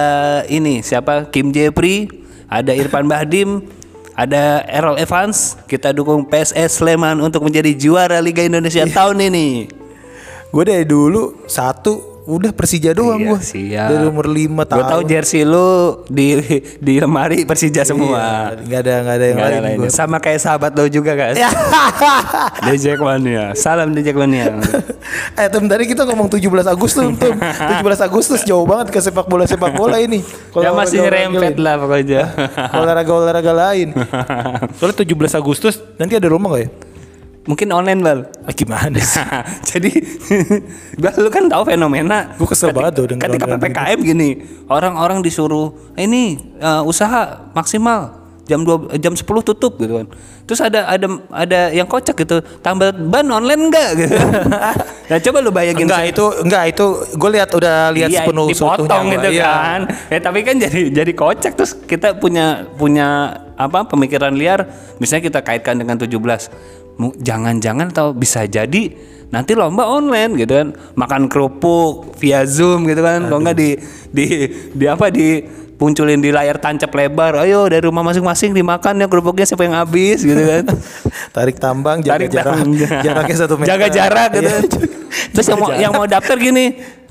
ini 0.47 0.85
siapa? 0.85 1.33
Kim 1.33 1.49
Jepri, 1.51 2.07
ada 2.49 2.73
Irfan 2.73 3.05
Bahdim, 3.05 3.61
ada 4.17 4.65
Errol 4.67 4.97
Evans. 4.97 5.55
Kita 5.69 5.93
dukung 5.93 6.25
PSS 6.25 6.81
Sleman 6.81 7.21
untuk 7.21 7.45
menjadi 7.45 7.71
juara 7.77 8.19
Liga 8.19 8.43
Indonesia 8.43 8.83
Iya. 8.83 8.93
tahun 8.93 9.21
ini. 9.29 9.49
gue 10.49 10.65
dari 10.65 10.89
dulu 10.89 11.45
satu 11.45 12.08
udah 12.29 12.53
Persija 12.53 12.93
doang 12.93 13.17
Iya, 13.17 13.29
gua 13.33 13.41
siap. 13.41 13.89
dari 13.89 14.05
umur 14.05 14.29
lima 14.29 14.63
Gue 14.63 14.71
tahu 14.71 14.83
tahun 14.85 15.05
jersey 15.09 15.49
lu 15.49 16.05
di 16.07 16.37
di 16.77 17.01
lemari 17.01 17.49
Persija 17.49 17.89
semua. 17.89 18.53
Iya, 18.53 18.69
nggak 18.69 18.81
ada 18.85 18.95
nggak 19.01 19.17
ada 19.17 19.25
yang 19.25 19.39
ada 19.41 19.59
lain 19.65 19.77
gua. 19.81 19.89
Sama 19.89 20.21
kayak 20.21 20.37
sahabat 20.39 20.77
lo 20.77 20.85
juga 20.87 21.17
kan? 21.17 21.33
Dejek 22.69 23.01
Mania. 23.01 23.57
Salam 23.57 23.97
Dejek 23.97 24.13
Mania. 24.13 24.61
eh 25.41 25.49
tem 25.49 25.65
tadi 25.65 25.85
kita 25.89 26.05
ngomong 26.05 26.29
17 26.29 26.45
Agustus 26.69 27.01
tuh 27.17 27.33
17 27.81 28.07
Agustus 28.07 28.41
jauh 28.45 28.69
banget 28.69 28.93
ke 28.93 29.01
sepak 29.01 29.25
bola 29.25 29.49
sepak 29.49 29.73
bola 29.73 29.97
ini 29.97 30.21
ya 30.53 30.71
masih 30.71 31.01
nyerempet 31.01 31.57
lah 31.57 31.81
pokoknya. 31.81 32.23
olahraga 32.77 33.13
olahraga 33.15 33.53
lain 33.55 33.95
soalnya 34.77 35.01
17 35.07 35.41
Agustus 35.41 35.81
nanti 35.97 36.13
ada 36.13 36.29
rumah 36.29 36.53
gak 36.53 36.61
ya 36.61 36.69
Mungkin 37.49 37.73
online 37.73 38.01
bal. 38.01 38.19
ah, 38.45 38.53
gimana 38.53 39.01
sih 39.01 39.25
Jadi 39.73 39.89
Bal, 41.03 41.13
lu 41.17 41.29
kan 41.29 41.49
tahu 41.49 41.65
fenomena 41.65 42.37
Gua 42.37 42.45
kesel 42.47 42.71
banget 42.71 42.93
tuh 42.95 43.05
denger 43.09 43.25
ketika 43.25 43.45
PPKM 43.57 43.99
gini, 43.99 44.29
orang-orang 44.69 45.25
disuruh 45.25 45.73
"Eh, 45.97 46.05
ini 46.05 46.37
eh, 46.61 46.83
usaha 46.85 47.49
maksimal 47.51 48.21
jam 48.45 48.65
2 48.65 48.97
jam 48.97 49.13
10 49.13 49.25
tutup 49.45 49.77
gitu 49.77 49.93
kan. 49.95 50.09
Terus 50.45 50.61
ada 50.61 50.89
ada 50.89 51.05
ada 51.29 51.61
yang 51.69 51.85
kocak 51.85 52.17
gitu, 52.17 52.41
tambah 52.61 52.93
ban 52.97 53.29
online 53.29 53.69
enggak 53.69 53.89
gitu. 53.99 54.17
nah, 55.09 55.19
coba 55.21 55.37
lu 55.41 55.53
bayangin 55.53 55.85
enggak 55.85 56.05
itu 56.09 56.25
enggak 56.41 56.65
itu 56.69 56.85
gue 57.13 57.31
lihat 57.31 57.51
udah 57.53 57.93
lihat 57.93 58.09
iya, 58.09 58.25
sepenuh 58.25 58.49
dipotong 58.49 59.05
gitu 59.11 59.29
Iya. 59.31 59.45
kan. 59.45 59.81
Ya 60.09 60.19
tapi 60.21 60.41
kan 60.41 60.57
jadi 60.57 60.81
jadi 60.91 61.13
kocak 61.13 61.53
terus 61.57 61.77
kita 61.77 62.17
punya 62.17 62.65
punya 62.77 63.09
apa 63.53 63.85
pemikiran 63.85 64.33
liar 64.33 64.71
misalnya 64.97 65.29
kita 65.29 65.41
kaitkan 65.43 65.75
dengan 65.75 65.99
17 65.99 66.15
Mu- 66.15 66.31
jangan-jangan 66.99 67.95
atau 67.95 68.11
bisa 68.13 68.45
jadi 68.45 68.91
nanti 69.29 69.53
lomba 69.53 69.85
online 69.85 70.41
gitu 70.41 70.53
kan 70.57 70.69
makan 70.97 71.29
kerupuk 71.29 72.17
via 72.17 72.49
zoom 72.49 72.89
gitu 72.89 73.05
kan 73.05 73.29
kalau 73.29 73.45
nggak 73.45 73.57
di 73.61 73.71
di 74.09 74.27
di 74.73 74.85
apa 74.89 75.13
di 75.13 75.45
punculin 75.79 76.19
di 76.19 76.35
layar 76.35 76.59
tancap 76.59 76.91
lebar 76.91 77.45
ayo 77.47 77.69
dari 77.71 77.85
rumah 77.87 78.03
masing-masing 78.03 78.51
dimakan 78.51 78.99
ya 78.99 79.07
kerupuknya 79.07 79.47
siapa 79.47 79.63
yang 79.69 79.77
habis 79.79 80.27
gitu 80.27 80.43
kan 80.43 80.65
Tarik 81.39 81.57
tambang, 81.63 82.03
jaga 82.03 82.19
Tarik 82.19 82.31
jarak, 82.35 82.55
tambang. 82.57 82.71
jaraknya 83.05 83.37
satu 83.37 83.55
meter. 83.55 83.69
Jaga 83.71 83.87
jarak 83.93 84.29
gitu. 84.35 84.49
Iya. 84.49 84.59
Terus 85.31 85.47
yang 85.47 85.61
mau 85.61 85.71
yang 85.71 85.93
mau 85.95 86.07
daftar 86.09 86.35
gini, 86.35 86.65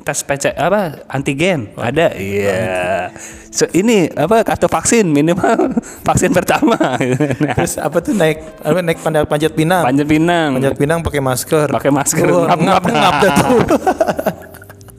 tes 0.07 0.23
PC 0.23 0.55
apa 0.55 1.03
antigen? 1.11 1.67
Ada. 1.75 2.15
Iya. 2.15 3.11
So, 3.51 3.67
ini 3.75 4.07
apa 4.15 4.47
kartu 4.47 4.71
vaksin 4.71 5.03
minimal 5.11 5.75
vaksin 6.07 6.31
pertama. 6.31 6.79
Nah, 7.43 7.55
Terus 7.59 7.75
apa 7.75 7.99
tuh 7.99 8.15
naik 8.15 8.63
apa 8.63 8.79
naik 8.79 9.03
panjat 9.03 9.27
panjat 9.27 9.51
pinang. 9.51 9.83
panjat 9.83 10.07
pinang. 10.07 10.49
Panjat 10.55 10.75
pinang 10.79 10.99
pakai 11.03 11.19
masker. 11.19 11.67
pakai 11.67 11.91
masker. 11.91 12.25
Wah, 12.31 12.55
ngap 12.55 12.59
ngap 12.63 12.83
ngap 12.87 13.15
ngap 13.19 13.35
tuh. 13.35 13.61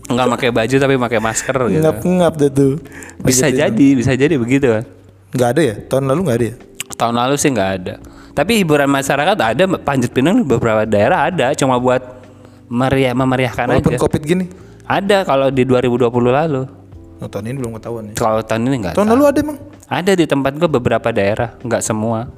nggak 0.13 0.27
pakai 0.37 0.51
baju 0.53 0.77
tapi 0.77 0.95
pakai 1.01 1.21
masker 1.25 1.57
gitu. 1.73 1.81
Ngap 1.81 1.99
ngap 2.05 2.35
tuh. 2.53 2.75
bisa 3.25 3.49
jadi 3.49 3.89
bisa 3.97 4.13
jadi 4.13 4.37
begitu 4.37 4.77
kan? 4.77 4.85
Nggak 5.33 5.49
ada 5.57 5.63
ya? 5.65 5.75
Tahun 5.89 6.05
lalu 6.05 6.21
nggak 6.29 6.37
ada 6.37 6.47
ya? 6.53 6.57
tahun 6.99 7.15
lalu 7.15 7.35
sih 7.39 7.49
nggak 7.55 7.71
ada. 7.81 7.95
Tapi 8.35 8.61
hiburan 8.61 8.91
masyarakat 8.91 9.37
ada 9.39 9.65
panjat 9.81 10.11
pinang 10.11 10.43
di 10.43 10.45
beberapa 10.45 10.85
daerah 10.85 11.31
ada. 11.31 11.55
Cuma 11.55 11.79
buat 11.79 12.01
meriah 12.69 13.15
memeriahkan 13.17 13.67
Walaupun 13.71 13.95
aja. 13.97 14.01
Covid 14.03 14.23
gini. 14.27 14.68
Ada 14.89 15.23
kalau 15.23 15.49
di 15.49 15.63
2020 15.63 16.09
lalu 16.33 16.65
Oh, 17.19 17.27
tahun 17.27 17.51
ini 17.51 17.57
belum 17.59 17.73
ketahuan 17.77 18.03
ya. 18.09 18.15
kalau 18.15 18.41
tahun 18.41 18.63
ini 18.65 18.77
nggak 18.79 18.95
Tahun 18.95 19.09
lalu 19.11 19.23
ada 19.27 19.39
emang? 19.43 19.59
Ada 19.85 20.13
di 20.15 20.25
tempat 20.25 20.55
gua 20.55 20.71
beberapa 20.71 21.09
daerah, 21.11 21.59
nggak 21.59 21.83
semua. 21.83 22.31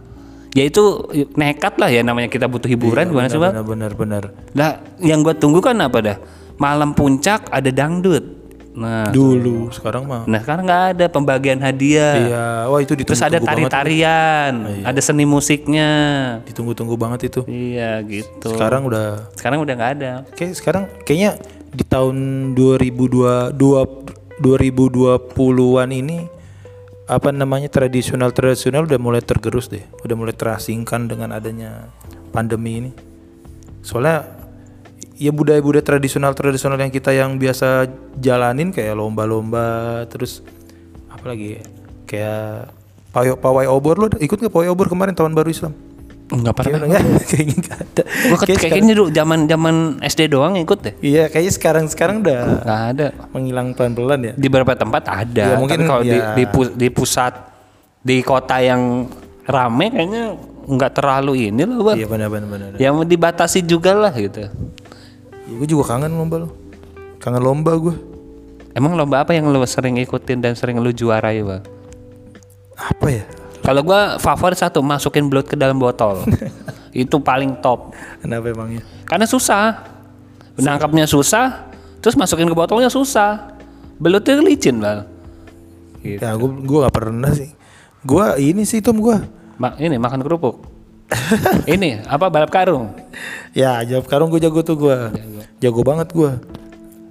Ya 0.50 0.64
itu 0.64 1.04
nekat 1.34 1.76
lah 1.76 1.86
ya 1.86 2.00
namanya 2.00 2.26
kita 2.26 2.48
butuh 2.48 2.64
hiburan 2.66 3.06
gimana 3.06 3.28
sih 3.28 3.36
bang? 3.36 3.60
Benar 3.60 3.92
benar. 3.92 4.32
Lah 4.50 4.80
yang 4.98 5.20
gua 5.20 5.36
tunggu 5.36 5.60
kan 5.60 5.76
apa 5.78 5.98
dah? 6.00 6.16
Malam 6.56 6.90
puncak 6.90 7.46
ada 7.48 7.68
dangdut. 7.68 8.40
Nah, 8.70 9.10
Dulu, 9.10 9.66
sekarang 9.68 10.06
mah. 10.06 10.24
nah 10.24 10.40
sekarang 10.40 10.62
nggak 10.64 10.84
ada 10.94 11.06
pembagian 11.06 11.58
hadiah. 11.58 12.14
Iya, 12.16 12.46
wah 12.66 12.78
itu 12.78 12.94
Terus 12.94 13.18
ada 13.18 13.36
ditunggu-tunggu 13.36 13.66
banget. 13.66 13.72
tari-tarian, 13.76 14.52
ada 14.80 15.00
seni 15.02 15.24
musiknya. 15.26 15.90
Ditunggu-tunggu 16.46 16.94
banget 16.94 17.20
itu. 17.28 17.40
Iya 17.44 18.00
gitu. 18.06 18.54
Sekarang 18.54 18.86
udah 18.86 19.28
Sekarang 19.34 19.58
udah 19.60 19.74
nggak 19.74 19.92
ada. 19.98 20.10
Kayak 20.32 20.54
sekarang 20.54 20.82
kayaknya 21.02 21.36
di 21.70 21.84
tahun 21.86 22.16
2022 22.58 23.54
2020-an 24.40 25.90
ini 25.92 26.24
apa 27.10 27.28
namanya 27.34 27.68
tradisional 27.68 28.32
tradisional 28.32 28.86
udah 28.86 29.00
mulai 29.02 29.20
tergerus 29.20 29.68
deh, 29.68 29.82
udah 30.06 30.16
mulai 30.16 30.32
terasingkan 30.32 31.10
dengan 31.10 31.34
adanya 31.34 31.90
pandemi 32.30 32.80
ini. 32.80 32.90
Soalnya 33.82 34.24
ya 35.20 35.34
budaya-budaya 35.34 35.84
tradisional 35.84 36.32
tradisional 36.32 36.80
yang 36.80 36.88
kita 36.88 37.12
yang 37.12 37.36
biasa 37.36 37.90
jalanin 38.16 38.72
kayak 38.72 38.96
lomba-lomba 38.96 40.06
terus 40.08 40.40
apa 41.12 41.36
lagi 41.36 41.60
ya? 41.60 41.62
kayak 42.08 42.72
pawai, 43.12 43.36
pawai 43.36 43.66
obor 43.68 44.00
lo 44.00 44.06
ikut 44.16 44.40
nggak 44.40 44.50
pawai 44.54 44.72
obor 44.72 44.88
kemarin 44.88 45.12
tahun 45.12 45.36
baru 45.36 45.50
Islam? 45.52 45.74
Nggak 46.30 46.54
pernah. 46.54 46.78
Kayaknya 46.80 47.00
kayaknya 47.30 47.56
nggak 47.58 47.78
ada. 47.80 48.02
Gua 48.06 48.36
Kayak 48.40 48.60
kayaknya 48.62 48.94
dulu 48.94 49.08
zaman 49.10 49.38
zaman 49.44 49.74
SD 50.00 50.20
doang 50.26 50.54
ikut 50.56 50.78
deh. 50.78 50.94
Iya, 51.00 51.26
kayaknya 51.26 51.52
sekarang 51.52 51.84
sekarang 51.86 52.22
udah 52.22 52.62
Nggak 52.62 52.80
ada. 52.88 53.06
menghilang 53.30 53.68
pelan-pelan 53.72 54.20
ya. 54.22 54.32
di 54.34 54.46
beberapa 54.46 54.74
tempat 54.74 55.02
ada 55.04 55.44
Ya, 55.44 55.56
mungkin 55.56 55.82
kalau 55.82 56.00
di, 56.00 56.12
ya. 56.12 56.32
di 56.32 56.44
di 56.76 56.88
pusat 56.88 57.34
di 58.00 58.22
kota 58.22 58.56
yang 58.58 59.10
rame 59.42 59.86
kayaknya 59.88 60.38
nggak 60.62 60.92
terlalu 60.94 61.50
ini 61.50 61.62
loh 61.62 61.82
bang 61.84 61.98
Iya 61.98 62.06
benar 62.06 62.28
benar 62.28 62.48
benar. 62.48 62.68
yang 62.76 62.94
dibatasi 63.02 63.60
juga 63.62 63.90
lah 63.92 64.12
gitu 64.12 64.46
Ya, 64.46 64.48
gue 65.52 65.66
juga 65.66 65.90
kangen 65.90 66.14
lomba 66.14 66.36
lo. 66.40 66.48
Kangen 67.18 67.42
lomba 67.42 67.74
gue. 67.74 67.94
emang 68.70 68.94
lomba 68.94 69.20
apa 69.20 69.34
yang 69.34 69.50
lo 69.50 69.58
sering 69.64 69.98
ikutin 69.98 70.38
dan 70.38 70.54
sering 70.54 70.78
lo 70.78 70.88
juarai 70.88 71.42
bang 71.42 71.62
Apa 72.78 73.06
ya? 73.10 73.24
Kalau 73.70 73.86
gua 73.86 74.18
favorit 74.18 74.58
satu 74.58 74.82
masukin 74.82 75.30
blood 75.30 75.46
ke 75.46 75.54
dalam 75.54 75.78
botol 75.78 76.26
itu 76.90 77.22
paling 77.22 77.54
top 77.62 77.94
Kenapa 78.18 78.50
emangnya? 78.50 78.82
karena 79.06 79.30
susah 79.30 79.86
menangkapnya 80.58 81.06
susah 81.06 81.70
terus 82.02 82.18
masukin 82.18 82.50
ke 82.50 82.56
botolnya 82.58 82.90
susah 82.90 83.54
belutnya 84.02 84.42
licin 84.42 84.82
bang 84.82 85.06
gitu. 86.02 86.18
Ya 86.18 86.34
gue 86.34 86.50
gue 86.64 86.78
gak 86.80 86.96
pernah 86.96 87.30
sih. 87.30 87.52
Gue 88.00 88.24
ini 88.40 88.64
sih 88.64 88.80
Tom 88.80 89.04
gue. 89.04 89.20
Ma- 89.60 89.76
ini 89.76 90.00
makan 90.00 90.24
kerupuk 90.24 90.64
ini 91.74 92.00
apa 92.06 92.32
balap 92.32 92.48
karung 92.48 92.94
Ya 93.52 93.82
jawab 93.84 94.08
karung 94.08 94.32
gue 94.32 94.40
jago 94.40 94.64
tuh 94.64 94.80
gue. 94.80 94.98
Jago 95.60 95.84
banget 95.84 96.08
gue. 96.16 96.32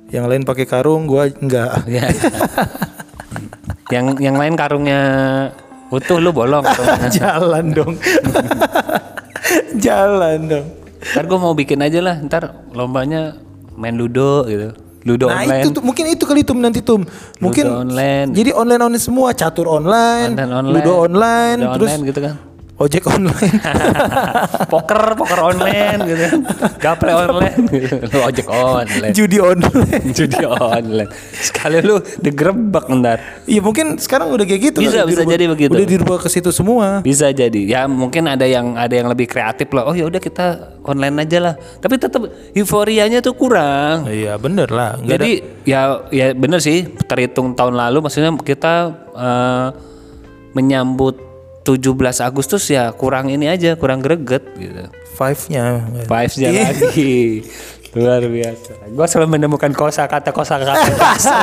Yang 0.09 0.25
lain 0.25 0.43
pakai 0.49 0.65
karung 0.65 1.05
gue 1.05 1.29
enggak. 1.37 1.85
Ya. 1.85 2.09
yang 3.93 4.17
yang 4.17 4.35
lain 4.37 4.57
karungnya 4.57 5.01
utuh 5.89 6.17
lu 6.17 6.29
bolong. 6.29 6.65
Jalan 7.17 7.65
dong. 7.73 7.93
Jalan 9.85 10.39
dong. 10.45 10.65
Ntar 10.99 11.23
gue 11.25 11.39
mau 11.39 11.53
bikin 11.55 11.79
aja 11.79 11.99
lah 12.03 12.15
ntar 12.21 12.67
lombanya 12.71 13.39
main 13.73 13.95
ludo 13.95 14.43
gitu. 14.45 14.75
Ludo 14.99 15.31
Nah 15.31 15.41
online. 15.41 15.63
itu 15.63 15.79
mungkin 15.79 16.05
itu 16.11 16.23
kali 16.27 16.43
Tum 16.43 16.59
nanti 16.59 16.83
Tum. 16.83 17.07
Mungkin 17.39 17.65
Ludo 17.65 17.81
online. 17.87 18.27
jadi 18.35 18.51
online 18.51 18.81
online 18.83 18.99
semua, 18.99 19.31
catur 19.31 19.71
online, 19.71 20.35
Online 20.35 20.51
online. 20.51 20.75
ludo 20.75 20.91
online, 20.99 21.57
Ludo 21.63 21.73
terus 21.79 21.87
online 21.87 22.03
gitu 22.11 22.19
kan. 22.19 22.33
Ojek 22.79 23.03
online. 23.11 23.59
poker, 24.73 25.19
poker 25.19 25.39
online 25.43 25.99
gitu. 26.07 26.25
Gaple 26.79 27.11
online. 27.11 27.59
Lu 28.07 28.19
ojek 28.23 28.47
online. 28.47 29.11
judi 29.11 29.37
online. 29.43 30.07
Judi 30.17 30.43
online. 30.47 31.11
Sekali 31.35 31.83
lu 31.83 31.99
digerebek 32.23 32.87
ntar. 33.03 33.19
Iya 33.45 33.59
mungkin 33.59 33.99
sekarang 33.99 34.31
udah 34.31 34.47
kayak 34.47 34.71
gitu. 34.71 34.79
Bisa, 34.79 35.03
Udah 35.03 35.11
bisa 35.11 35.21
dirubah- 35.27 35.33
jadi 35.35 35.45
begitu. 35.51 35.71
Udah 35.75 35.87
dirubah 35.87 36.17
ke 36.23 36.27
situ 36.31 36.49
semua. 36.55 37.03
Bisa 37.03 37.27
jadi. 37.35 37.61
Ya 37.67 37.83
mungkin 37.85 38.31
ada 38.31 38.47
yang 38.47 38.79
ada 38.79 38.95
yang 38.95 39.11
lebih 39.11 39.27
kreatif 39.27 39.67
lah. 39.75 39.83
Oh 39.83 39.95
ya 39.95 40.07
udah 40.07 40.23
kita 40.23 40.79
online 40.87 41.27
aja 41.27 41.37
lah. 41.43 41.53
Tapi 41.83 41.99
tetap 41.99 42.23
euforianya 42.55 43.19
tuh 43.19 43.35
kurang. 43.35 44.07
Iya 44.07 44.39
bener 44.39 44.71
lah. 44.71 44.95
Nggak 44.97 45.11
Jadi 45.19 45.31
ya 45.67 45.99
ya 46.15 46.31
bener 46.31 46.63
sih 46.63 46.87
terhitung 47.05 47.53
tahun 47.59 47.75
lalu 47.75 48.07
maksudnya 48.07 48.31
kita 48.39 48.73
eh, 49.13 49.67
menyambut 50.55 51.28
17 51.69 51.93
Agustus 52.25 52.65
ya 52.65 52.89
kurang 52.89 53.29
ini 53.29 53.45
aja 53.45 53.77
kurang 53.77 54.01
greget 54.01 54.41
gitu. 54.57 54.89
five-nya. 55.13 55.83
Vibes-nya 56.07 56.47
Iya. 56.49 56.63
lagi 56.71 57.13
luar 57.99 58.23
biasa. 58.23 58.71
Gue 58.87 59.05
selalu 59.05 59.27
menemukan 59.35 59.69
kosakata 59.73 60.31
kosakata 60.31 60.79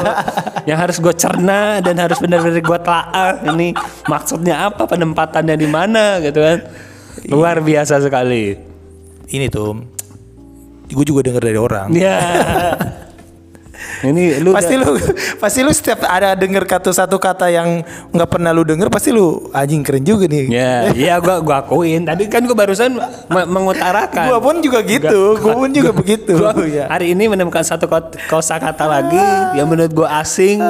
yang 0.71 0.79
harus 0.81 0.97
gue 0.97 1.13
cerna 1.13 1.79
dan 1.79 1.95
harus 1.99 2.17
benar-benar 2.17 2.59
gue 2.59 2.79
telaah 2.81 3.31
ini 3.53 3.77
maksudnya 4.07 4.67
apa 4.67 4.89
penempatannya 4.89 5.55
di 5.55 5.69
mana 5.69 6.19
gitu 6.19 6.41
kan. 6.41 6.59
Luar 7.29 7.61
biasa 7.61 8.01
sekali. 8.01 8.57
Ini 9.27 9.51
tuh, 9.51 9.75
gue 10.87 11.05
juga 11.05 11.27
denger 11.27 11.43
dari 11.43 11.59
orang. 11.59 11.89
Ya. 11.93 12.19
ini 14.05 14.43
lu 14.45 14.53
pasti 14.53 14.75
lu, 14.77 14.93
pasti 15.43 15.61
lu 15.65 15.73
setiap 15.73 16.05
ada 16.05 16.37
denger 16.37 16.69
kata 16.69 16.93
satu 16.93 17.17
kata 17.17 17.49
yang 17.49 17.81
nggak 18.13 18.29
pernah 18.29 18.53
lu 18.53 18.67
denger, 18.67 18.93
pasti 18.93 19.15
lu 19.15 19.49
anjing 19.57 19.81
keren 19.81 20.05
juga 20.05 20.29
nih. 20.29 20.45
Ya, 20.53 20.75
iya 21.09 21.15
gua 21.17 21.41
gua 21.41 21.65
akuin. 21.65 22.05
Tadi 22.05 22.29
kan 22.29 22.45
gua 22.45 22.57
barusan 22.57 23.01
me- 23.33 23.49
mengutarakan. 23.49 24.27
Gua 24.29 24.41
pun 24.43 24.61
juga 24.61 24.85
gitu, 24.85 25.41
gua 25.41 25.55
pun 25.57 25.71
juga 25.73 25.91
begitu. 25.97 26.37
Gua 26.37 26.53
ya. 26.69 26.91
hari 26.93 27.17
ini 27.17 27.31
menemukan 27.31 27.65
satu 27.65 27.89
kot- 27.89 28.19
kosakata 28.29 28.85
lagi 28.85 29.21
yang 29.57 29.71
menurut 29.71 29.93
gua 29.97 30.21
asing 30.21 30.61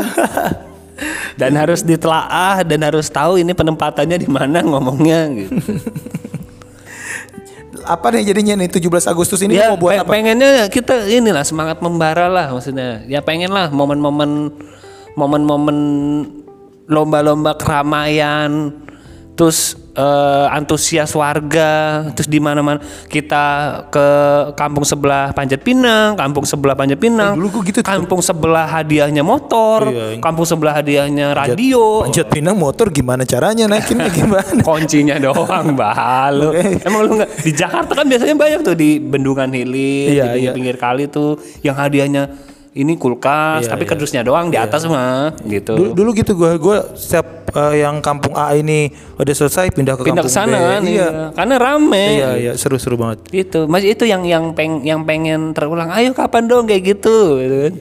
dan 1.37 1.53
harus 1.53 1.85
ditelaah 1.85 2.65
dan 2.65 2.81
harus 2.81 3.13
tahu 3.13 3.37
ini 3.37 3.53
penempatannya 3.53 4.17
di 4.17 4.29
mana 4.31 4.65
ngomongnya 4.65 5.29
gitu. 5.35 5.53
Apa 7.87 8.11
nih 8.11 8.27
jadinya 8.27 8.59
nih 8.59 8.69
17 8.69 8.83
Agustus 9.07 9.39
ini 9.47 9.55
ya 9.55 9.71
mau 9.71 9.79
buat 9.79 9.95
pe- 9.95 10.03
apa? 10.03 10.11
pengennya 10.11 10.67
kita 10.67 11.07
inilah 11.07 11.47
semangat 11.47 11.79
membara 11.79 12.27
lah 12.27 12.51
maksudnya. 12.51 13.07
Ya 13.07 13.23
pengen 13.23 13.55
lah 13.55 13.71
momen-momen 13.71 14.51
momen-momen 15.15 15.79
lomba-lomba 16.87 17.55
keramaian 17.55 18.75
terus 19.39 19.79
eh, 19.97 20.47
antusias 20.53 21.11
warga 21.11 21.73
terus 22.13 22.29
di 22.29 22.37
mana-mana 22.37 22.77
kita 23.07 23.45
ke 23.89 24.07
kampung 24.55 24.85
sebelah 24.85 25.33
Panjat 25.33 25.59
Pinang, 25.59 26.15
kampung 26.15 26.45
sebelah 26.45 26.77
Panjat 26.77 27.01
Pinang, 27.01 27.33
dulu 27.35 27.49
gua 27.51 27.63
gitu 27.65 27.81
tuh. 27.81 27.89
kampung 27.89 28.21
sebelah 28.21 28.67
hadiahnya 28.67 29.25
motor, 29.25 29.89
Iya. 29.89 30.21
kampung 30.21 30.45
sebelah 30.45 30.77
hadiahnya 30.77 31.33
radio, 31.33 32.05
Panjat 32.05 32.29
pinang 32.29 32.55
motor 32.55 32.89
gimana 32.89 33.25
caranya 33.25 33.65
naikinnya 33.67 34.13
gimana? 34.21 34.61
kuncinya 34.61 35.17
doang 35.17 35.73
balu. 35.73 36.53
Emang 36.87 37.01
lu 37.03 37.17
nggak 37.17 37.31
di 37.41 37.53
Jakarta 37.53 37.93
kan 37.95 38.05
biasanya 38.05 38.37
banyak 38.37 38.61
tuh 38.63 38.75
di 38.75 39.01
bendungan 39.01 39.49
hilir, 39.49 40.13
Iya, 40.13 40.25
di 40.37 40.41
iya. 40.45 40.53
pinggir 40.53 40.77
kali 40.77 41.09
tuh 41.09 41.35
yang 41.63 41.75
hadiahnya 41.75 42.29
ini 42.77 43.01
kulkas, 43.01 43.65
Iya, 43.65 43.73
tapi 43.73 43.89
iya. 43.89 43.91
kardusnya 43.97 44.21
doang 44.21 44.53
di 44.53 44.61
atas 44.61 44.85
mah 44.85 45.33
gitu. 45.49 45.73
Dulu, 45.73 45.97
dulu 45.97 46.11
gitu 46.13 46.37
gua 46.37 46.61
gua 46.61 46.93
setiap 46.93 47.49
eh, 47.57 47.81
yang 47.81 48.05
kampung 48.05 48.37
A 48.37 48.53
ini 48.53 48.93
udah 49.17 49.33
selesai 49.33 49.73
pindah 49.73 49.97
ke 49.97 50.05
Pindah 50.05 50.21
ke 50.21 50.29
kampung 50.29 50.29
sana 50.29 50.85
B. 50.85 50.93
Iya. 50.93 50.93
iya. 50.93 51.09
Karena 51.33 51.57
rame. 51.57 52.05
Iya, 52.21 52.31
iya, 52.37 52.53
seru-seru 52.53 53.01
banget. 53.01 53.25
Itu, 53.33 53.65
masih 53.65 53.97
itu 53.97 54.05
yang 54.05 54.29
yang 54.29 54.53
peng 54.53 54.85
yang 54.85 55.09
pengen 55.09 55.57
terulang. 55.57 55.89
Ayo 55.89 56.13
kapan 56.13 56.45
dong 56.45 56.69
kayak 56.69 56.85
gitu, 56.85 57.41
gitu 57.41 57.57
kan. 57.65 57.75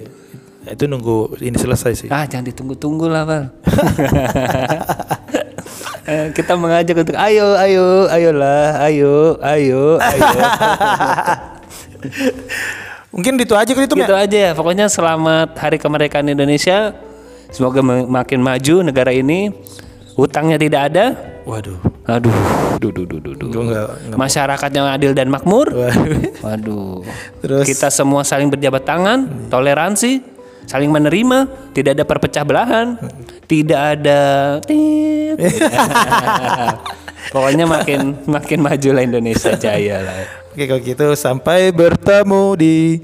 Itu 0.65 0.87
nunggu 0.87 1.43
ini 1.43 1.59
selesai 1.59 1.93
sih. 1.93 2.07
Ah, 2.07 2.23
jangan 2.23 2.47
ditunggu-tunggu 2.47 3.11
lah, 3.11 3.27
Bang. 3.27 3.45
Eh, 6.05 6.29
kita 6.37 6.53
mengajak 6.53 7.01
untuk 7.01 7.17
ayo, 7.17 7.57
ayo, 7.57 8.05
ayolah, 8.13 8.77
ayo, 8.85 9.41
ayo, 9.41 9.97
ayo. 9.97 10.29
Mungkin 13.15 13.39
itu 13.39 13.55
aja 13.55 13.71
kali 13.71 13.87
itu 13.87 13.95
gitu 13.95 14.11
aja 14.11 14.37
ya. 14.37 14.51
Pokoknya 14.51 14.91
selamat 14.91 15.55
Hari 15.55 15.79
Kemerdekaan 15.79 16.27
Indonesia. 16.27 16.91
Semoga 17.47 17.79
ma- 17.79 18.03
makin 18.21 18.43
maju 18.43 18.83
negara 18.83 19.15
ini. 19.15 19.55
Hutangnya 20.19 20.59
tidak 20.59 20.91
ada. 20.91 21.05
Waduh. 21.47 21.79
Aduh, 22.11 22.35
duh, 22.79 22.91
duh, 22.91 23.07
duh, 23.07 23.19
duh, 23.23 23.35
duh. 23.39 23.49
Enggak 23.51 24.19
Masyarakat 24.19 24.69
yang 24.75 24.87
adil 24.91 25.15
dan 25.15 25.31
makmur. 25.31 25.71
Waduh. 25.71 26.43
Waduh. 26.43 27.07
Terus? 27.39 27.63
kita 27.63 27.87
semua 27.87 28.27
saling 28.27 28.51
berjabat 28.51 28.83
tangan, 28.83 29.47
toleransi, 29.47 30.19
saling 30.67 30.91
menerima, 30.91 31.71
tidak 31.71 31.95
ada 31.95 32.03
perpecah 32.03 32.43
belahan, 32.43 32.99
tidak 33.47 33.79
ada. 33.95 34.59
Pokoknya 37.33 37.65
makin 37.65 38.15
makin 38.27 38.59
maju 38.61 38.89
lah 38.91 39.03
Indonesia 39.03 39.51
jaya 39.55 40.03
lah. 40.03 40.44
Oke 40.55 40.71
kalau 40.71 40.79
gitu 40.87 41.07
sampai 41.19 41.67
bertemu 41.75 42.55
di 42.55 43.03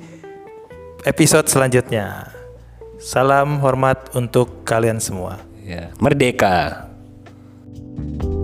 episode 1.04 1.52
selanjutnya. 1.52 2.32
Salam 2.96 3.60
hormat 3.60 4.08
untuk 4.16 4.64
kalian 4.64 5.04
semua. 5.04 5.36
Ya, 5.60 5.92
merdeka. 6.00 6.88
thank 7.92 8.41